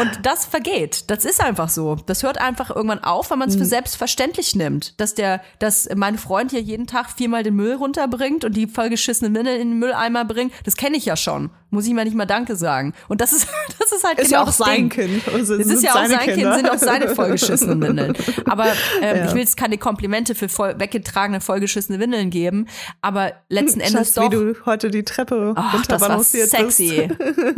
[0.01, 1.05] Und das vergeht.
[1.09, 1.95] Das ist einfach so.
[1.95, 4.99] Das hört einfach irgendwann auf, weil man es für selbstverständlich nimmt.
[4.99, 9.33] Dass der, dass mein Freund hier jeden Tag viermal den Müll runterbringt und die vollgeschissene
[9.37, 11.49] Windeln in den Mülleimer bringt, das kenne ich ja schon.
[11.69, 12.93] Muss ich mir nicht mal Danke sagen.
[13.07, 13.47] Und das ist,
[13.79, 14.89] das ist halt Ist genau ja auch das sein Ding.
[14.89, 15.23] Kind.
[15.33, 16.55] Also, Es ist ja auch sein Kind, Kinder.
[16.55, 18.13] sind auch seine vollgeschissenen Windeln.
[18.45, 18.65] Aber
[19.01, 19.25] ähm, Ja.
[19.25, 22.67] ich will jetzt keine Komplimente für voll, weggetragene, vollgeschissene Windeln geben.
[23.01, 24.25] Aber letzten Endes Schatz, doch.
[24.25, 27.09] wie du heute die Treppe Ach, das war sexy,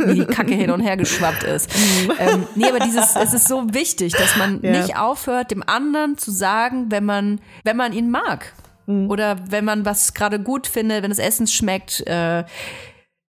[0.06, 1.68] wie die Kacke hin und her geschwappt ist.
[2.18, 4.80] ähm, nee, aber dieses, es ist so wichtig, dass man Ja.
[4.80, 8.52] nicht aufhört, dem anderen zu sagen, wenn man, wenn man ihn mag.
[8.86, 12.44] Oder wenn man was gerade gut findet, wenn das Essen schmeckt, äh,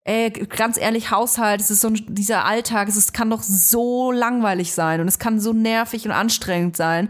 [0.07, 4.13] Ey, ganz ehrlich, Haushalt, es ist so ein, dieser Alltag, es ist, kann doch so
[4.13, 7.09] langweilig sein und es kann so nervig und anstrengend sein.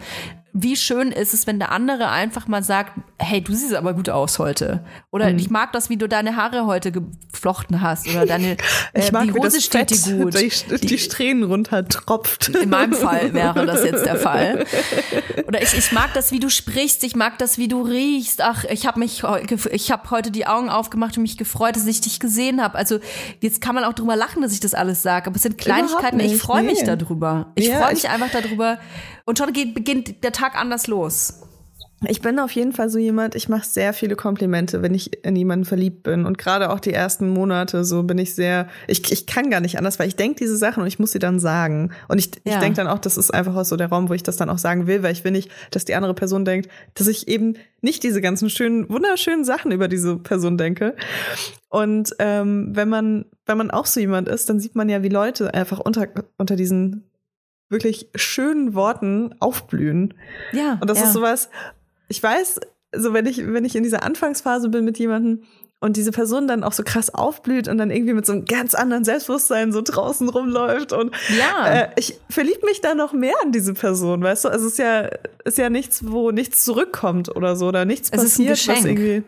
[0.57, 4.09] Wie schön ist es, wenn der andere einfach mal sagt, hey, du siehst aber gut
[4.09, 4.85] aus heute.
[5.11, 5.39] Oder Mhm.
[5.41, 8.07] ich mag das, wie du deine Haare heute geflochten hast.
[8.09, 8.53] Oder deine,
[8.93, 10.35] äh, Ich mag, die Hose das steht Fett dir gut.
[10.41, 12.51] Die, die Strähnen runter tropft.
[12.51, 14.65] In meinem Fall wäre das jetzt der Fall.
[15.49, 17.03] Oder ich, ich mag das, wie du sprichst.
[17.03, 18.41] Ich mag das, wie du riechst.
[18.41, 19.25] Ach, ich habe mich,
[19.73, 22.79] ich habe heute die Augen aufgemacht und mich gefreut, dass ich dich gesehen habe.
[22.79, 23.01] Also
[23.41, 26.17] jetzt kann man auch drüber lachen, dass ich das alles sage, aber es sind Kleinigkeiten.
[26.19, 26.97] nicht, Ich freue mich nee.
[26.97, 27.47] darüber.
[27.57, 28.79] Ich Ja, freue mich ich- einfach darüber.
[29.25, 31.41] Und schon geht, beginnt der Tag anders los.
[32.07, 35.35] ich bin auf jeden Fall so jemand, ich mache sehr viele Komplimente, wenn ich in
[35.37, 36.27] jemanden verliebt bin.
[36.27, 39.79] Und gerade auch die ersten Monate, so bin ich sehr, ich, ich kann gar nicht
[39.79, 41.93] anders, weil ich denke diese Sachen und ich muss sie dann sagen.
[42.09, 42.53] Und ich, Ja.
[42.53, 44.51] ich denke dann auch, das ist einfach auch so der Raum, wo ich das dann
[44.51, 47.55] auch sagen will, weil ich will nicht, dass die andere Person denkt, dass ich eben
[47.81, 50.95] nicht diese ganzen schönen, wunderschönen Sachen über diese Person denke.
[51.71, 55.09] Und ähm, wenn man, wenn man auch so jemand ist, dann sieht man ja, wie
[55.09, 56.07] Leute einfach unter,
[56.37, 57.05] unter diesen
[57.75, 60.15] wirklich schönen Worten aufblühen.
[60.53, 60.79] Ja.
[60.81, 61.05] Und das ja.
[61.05, 61.51] ist sowas,
[62.09, 62.61] ich weiß,
[62.93, 65.43] also wenn ich, wenn ich in dieser Anfangsphase bin mit jemandem
[65.81, 68.75] und diese Person dann auch so krass aufblüht und dann irgendwie mit so einem ganz
[68.75, 71.69] anderen Selbstbewusstsein so draußen rumläuft und Ja.
[71.69, 74.49] äh, ich verlieb mich da noch mehr an diese Person, weißt du?
[74.49, 75.11] Also es ist ja,
[75.45, 78.83] ist ja nichts, wo nichts zurückkommt oder so oder nichts Es ist ein passiert, was
[78.85, 78.99] Geschenk.
[78.99, 79.23] irgendwie.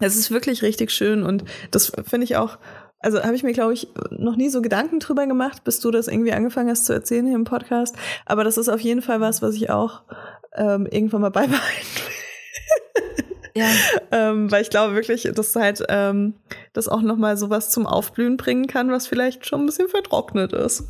[0.00, 2.58] Es ist wirklich richtig schön und das finde ich auch.
[3.00, 6.08] Also habe ich mir, glaube ich, noch nie so Gedanken drüber gemacht, bis du das
[6.08, 7.94] irgendwie angefangen hast zu erzählen hier im Podcast.
[8.26, 10.02] Aber das ist auf jeden Fall was, was ich auch
[10.54, 13.62] ähm, irgendwann mal beibehalten will.
[13.62, 13.66] ja.
[14.10, 16.34] ähm, weil ich glaube wirklich, dass halt ähm,
[16.72, 20.52] das auch noch mal sowas zum Aufblühen bringen kann, was vielleicht schon ein bisschen vertrocknet
[20.52, 20.84] ist.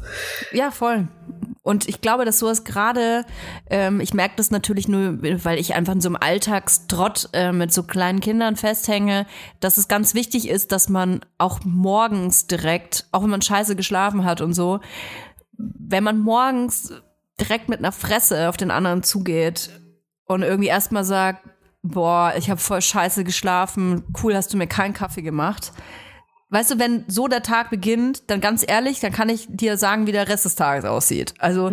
[0.53, 1.09] Ja, voll.
[1.63, 3.25] Und ich glaube, dass sowas gerade,
[3.69, 7.73] ähm, ich merke das natürlich nur, weil ich einfach in so einem Alltagstrott äh, mit
[7.73, 9.27] so kleinen Kindern festhänge,
[9.61, 14.25] dass es ganz wichtig ist, dass man auch morgens direkt, auch wenn man scheiße geschlafen
[14.25, 14.81] hat und so,
[15.53, 16.93] wenn man morgens
[17.41, 19.71] direkt mit einer Fresse auf den anderen zugeht
[20.25, 21.49] und irgendwie erstmal sagt,
[21.83, 25.73] boah, ich habe voll scheiße geschlafen, cool, hast du mir keinen Kaffee gemacht.
[26.51, 30.07] Weißt du, wenn so der Tag beginnt, dann ganz ehrlich, dann kann ich dir sagen,
[30.07, 31.35] wie der Rest des Tages aussieht.
[31.39, 31.71] Also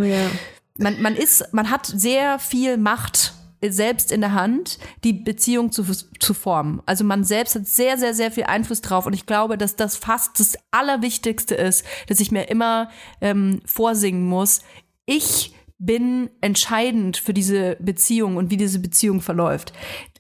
[0.77, 3.33] man, man ist, man hat sehr viel Macht
[3.67, 5.85] selbst in der Hand, die Beziehung zu,
[6.19, 6.81] zu formen.
[6.85, 9.05] Also man selbst hat sehr, sehr, sehr viel Einfluss drauf.
[9.05, 12.89] Und ich glaube, dass das fast das Allerwichtigste ist, dass ich mir immer
[13.21, 14.61] ähm, vorsingen muss.
[15.05, 19.73] Ich bin entscheidend für diese Beziehung und wie diese Beziehung verläuft.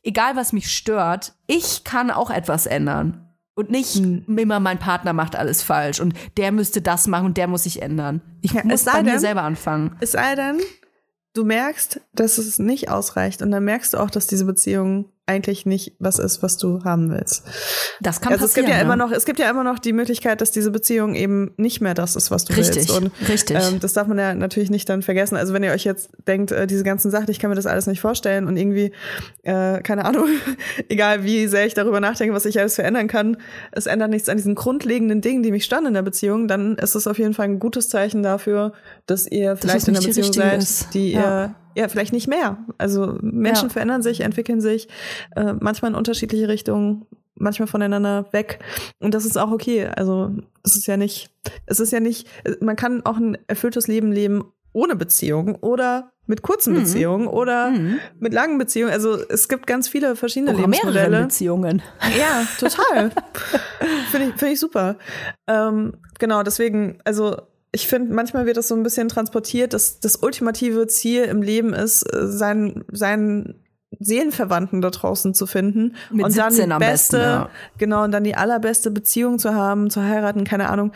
[0.03, 3.24] Egal, was mich stört, ich kann auch etwas ändern.
[3.57, 7.47] Und nicht immer mein Partner macht alles falsch und der müsste das machen und der
[7.47, 8.21] muss sich ändern.
[8.41, 9.95] Ich Ja, es muss bei mir denn- selber anfangen.
[10.01, 10.59] Es sei denn,
[11.33, 15.65] du merkst, dass es nicht ausreicht und dann merkst du auch, dass diese Beziehung eigentlich
[15.65, 17.43] nicht was ist, was du haben willst.
[17.99, 18.67] Das kann also es passieren.
[18.67, 18.83] gibt ja ne?
[18.83, 21.95] immer noch, es gibt ja immer noch die Möglichkeit, dass diese Beziehung eben nicht mehr
[21.95, 22.91] das ist, was du Richtig, willst.
[22.91, 23.57] Und richtig.
[23.59, 25.35] Ähm, das darf man ja natürlich nicht dann vergessen.
[25.35, 27.87] Also wenn ihr euch jetzt denkt, äh, diese ganzen Sachen, ich kann mir das alles
[27.87, 28.91] nicht vorstellen und irgendwie,
[29.43, 30.27] äh, keine Ahnung,
[30.89, 33.37] egal wie sehr ich darüber nachdenke, was ich alles verändern kann,
[33.71, 36.93] es ändert nichts an diesen grundlegenden Dingen, die mich stören in der Beziehung, dann ist
[36.93, 38.73] es auf jeden Fall ein gutes Zeichen dafür,
[39.07, 40.93] dass ihr vielleicht es in einer Beziehung seid, ist.
[40.93, 41.45] die Ja.
[41.45, 42.57] ihr ja, vielleicht nicht mehr.
[42.77, 43.73] Also Menschen Ja.
[43.73, 44.87] verändern sich, entwickeln sich,
[45.35, 47.05] äh, manchmal in unterschiedliche Richtungen,
[47.35, 48.59] manchmal voneinander weg.
[48.99, 49.87] Und das ist auch okay.
[49.87, 50.31] Also
[50.63, 51.29] es ist ja nicht,
[51.65, 52.27] es ist ja nicht,
[52.61, 56.77] man kann auch ein erfülltes Leben leben ohne Beziehung oder mit kurzen Mhm.
[56.79, 57.99] Beziehungen oder Mhm.
[58.19, 58.91] mit langen Beziehungen.
[58.91, 61.23] Also es gibt ganz viele verschiedene Oder mehrere Lebensmodelle.
[61.25, 61.81] Beziehungen.
[62.17, 63.11] Ja, total.
[64.11, 64.97] Finde ich, finde ich super.
[65.47, 67.37] Ähm, genau, deswegen, also
[67.75, 71.73] ich finde, manchmal wird das so ein bisschen transportiert, dass das ultimative Ziel im Leben
[71.73, 73.65] ist, äh, seinen, seinen
[73.99, 77.49] Seelenverwandten da draußen zu finden Mit und dann 17 die beste, besten, ja.
[77.77, 80.93] genau, und dann die allerbeste Beziehung zu haben, zu heiraten, keine Ahnung.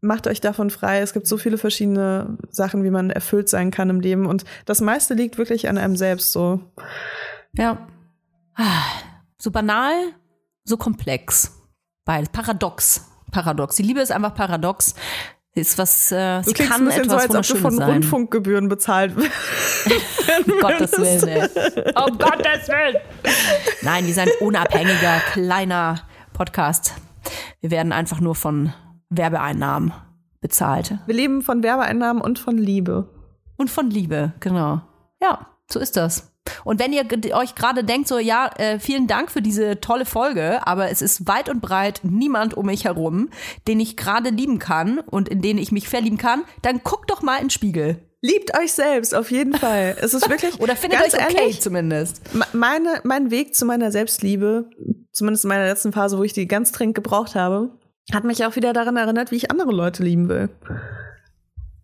[0.00, 1.00] Macht euch davon frei.
[1.00, 4.26] Es gibt so viele verschiedene Sachen, wie man erfüllt sein kann im Leben.
[4.26, 6.60] Und das meiste liegt wirklich an einem selbst so.
[7.52, 7.86] Ja.
[8.54, 8.82] Ah,
[9.38, 9.94] So banal,
[10.64, 11.52] so komplex.
[12.04, 12.28] Beides.
[12.30, 13.06] Paradox.
[13.30, 13.76] Paradox.
[13.76, 14.94] Die Liebe ist einfach paradox.
[15.54, 17.74] Sie Ist was, äh, Du sie klingst kann bisschen so, etwas als ob du von
[17.76, 17.90] sein.
[17.90, 19.30] Rundfunkgebühren bezahlt wirst.
[20.46, 21.42] Um Gottes Willen, ey.
[21.94, 22.96] Um Gottes Willen.
[23.82, 26.00] Nein, wir sind ein unabhängiger, kleiner
[26.32, 26.94] Podcast.
[27.60, 28.72] Wir werden einfach nur von
[29.10, 29.92] Werbeeinnahmen
[30.40, 30.98] bezahlt.
[31.06, 33.08] Wir leben von Werbeeinnahmen und von Liebe.
[33.56, 34.80] Und von Liebe, genau.
[35.22, 36.33] Ja, so ist das.
[36.64, 40.66] Und wenn ihr euch gerade denkt, so, ja, äh, vielen Dank für diese tolle Folge,
[40.66, 43.30] aber es ist weit und breit niemand um mich herum,
[43.66, 47.22] den ich gerade lieben kann und in den ich mich verlieben kann, dann guckt doch
[47.22, 47.96] mal in den Spiegel.
[48.20, 49.96] Liebt euch selbst, auf jeden Fall.
[50.00, 50.58] Es ist wirklich.
[50.60, 52.22] Oder findet ganz euch okay ehrlich, zumindest.
[52.34, 54.70] me- Meine, mein Weg zu meiner Selbstliebe,
[55.12, 57.70] zumindest in meiner letzten Phase, wo ich die ganz dringend gebraucht habe,
[58.12, 60.48] hat mich auch wieder daran erinnert, wie ich andere Leute lieben will.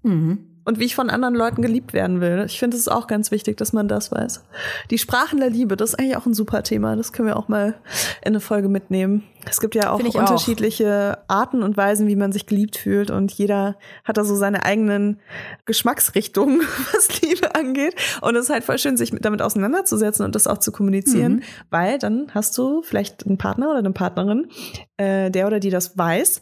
[0.02, 0.49] Mhm.
[0.64, 2.44] Und wie ich von anderen Leuten geliebt werden will.
[2.46, 4.44] Ich finde es auch ganz wichtig, dass man das weiß.
[4.90, 6.96] Die Sprachen der Liebe, das ist eigentlich auch ein super Thema.
[6.96, 7.74] Das können wir auch mal
[8.22, 9.24] in eine Folge mitnehmen.
[9.48, 10.20] Es gibt ja auch ich auch.
[10.20, 14.64] unterschiedliche Arten und Weisen, wie man sich geliebt fühlt und jeder hat da so seine
[14.64, 15.20] eigenen
[15.66, 16.60] Geschmacksrichtungen,
[16.92, 17.94] was Liebe angeht.
[18.20, 21.34] Und es ist halt voll schön, sich mit- damit auseinanderzusetzen und das auch zu kommunizieren,
[21.36, 21.42] Mhm.
[21.70, 24.48] weil dann hast du vielleicht einen Partner oder eine Partnerin,
[24.96, 26.40] äh, der oder die das weiß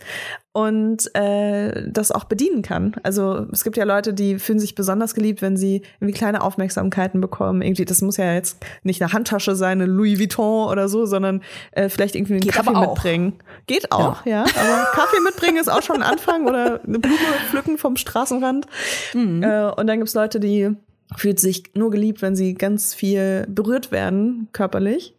[0.53, 2.97] und äh, das auch bedienen kann.
[3.05, 7.21] Also es gibt ja Leute, die fühlen sich besonders geliebt, wenn sie irgendwie kleine Aufmerksamkeiten
[7.21, 7.63] bekommen.
[7.63, 11.43] Irgendwie, das muss ja jetzt nicht eine Handtasche sein, eine Louis Vuitton oder so, sondern
[11.73, 12.71] äh, vielleicht irgendwie einen Geht Kaffee.
[12.89, 13.35] Mitbringen.
[13.67, 14.43] Geht auch, ja.
[14.43, 17.19] Aber Kaffee mitbringen ist auch schon ein Anfang oder eine Blume
[17.51, 18.67] pflücken vom Straßenrand.
[19.15, 19.43] Mhm.
[19.43, 20.71] Äh, und dann gibt's Leute, die
[21.17, 25.15] fühlt sich nur geliebt, wenn sie ganz viel berührt werden, körperlich.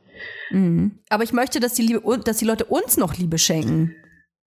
[0.52, 0.92] Mhm.
[1.10, 3.96] Aber ich möchte, dass die, Liebe, dass die Leute uns noch Liebe schenken.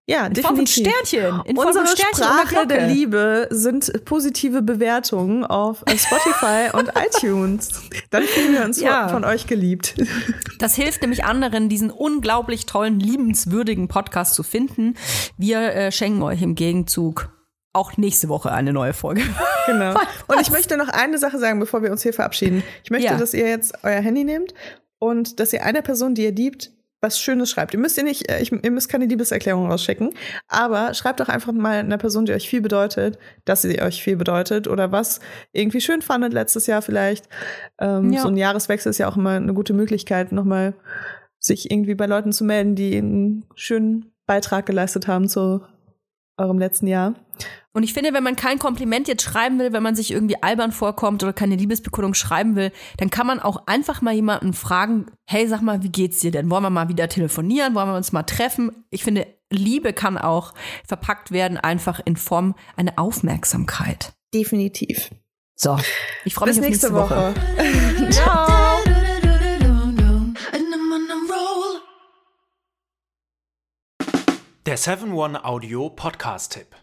[0.05, 0.91] Ja, In Form von definitiv.
[1.05, 1.41] Sternchen.
[1.45, 2.87] In Form Unsere von Sternchen und einer Sprache der.
[2.87, 7.69] Liebe sind positive Bewertungen auf Spotify und iTunes.
[8.09, 9.07] Dann fühlen wir uns Ja.
[9.07, 9.95] von, von euch geliebt.
[10.59, 14.95] Das hilft nämlich anderen, diesen unglaublich tollen, liebenswürdigen Podcast zu finden.
[15.37, 17.29] Wir äh, schenken euch im Gegenzug
[17.71, 19.21] auch nächste Woche eine neue Folge.
[19.65, 19.97] Genau.
[20.27, 22.63] Und ich möchte noch eine Sache sagen, bevor wir uns hier verabschieden.
[22.83, 23.17] Ich möchte, Ja.
[23.17, 24.53] dass ihr jetzt euer Handy nehmt
[24.99, 26.71] und dass ihr einer Person, die ihr liebt,
[27.03, 27.73] was Schönes schreibt.
[27.73, 30.13] Ihr müsst ihr nicht, äh, ich, ihr müsst keine Liebeserklärung rausschicken,
[30.47, 34.15] aber schreibt doch einfach mal einer Person, die euch viel bedeutet, dass sie euch viel
[34.15, 35.19] bedeutet oder was
[35.51, 37.29] irgendwie schön fandet letztes Jahr vielleicht.
[37.79, 38.21] Ähm, Ja.
[38.21, 40.73] So ein Jahreswechsel ist ja auch immer eine gute Möglichkeit, nochmal
[41.37, 45.61] sich irgendwie bei Leuten zu melden, die einen schönen Beitrag geleistet haben zu
[46.37, 47.15] eurem letzten Jahr.
[47.75, 50.71] Und ich finde, wenn man kein Kompliment jetzt schreiben will, wenn man sich irgendwie albern
[50.71, 55.47] vorkommt oder keine Liebesbekundung schreiben will, dann kann man auch einfach mal jemanden fragen, hey,
[55.47, 56.51] sag mal, wie geht's dir denn?
[56.51, 57.73] Wollen wir mal wieder telefonieren?
[57.73, 58.85] Wollen wir uns mal treffen?
[58.91, 60.53] Ich finde, Liebe kann auch
[60.87, 64.13] verpackt werden, einfach in Form einer Aufmerksamkeit.
[64.33, 65.09] Definitiv.
[65.55, 65.77] So,
[66.25, 67.33] ich freue mich Bis auf nächste Woche.
[68.11, 68.81] Ciao.
[74.65, 76.82] Der 7-One-Audio-Podcast-Tipp.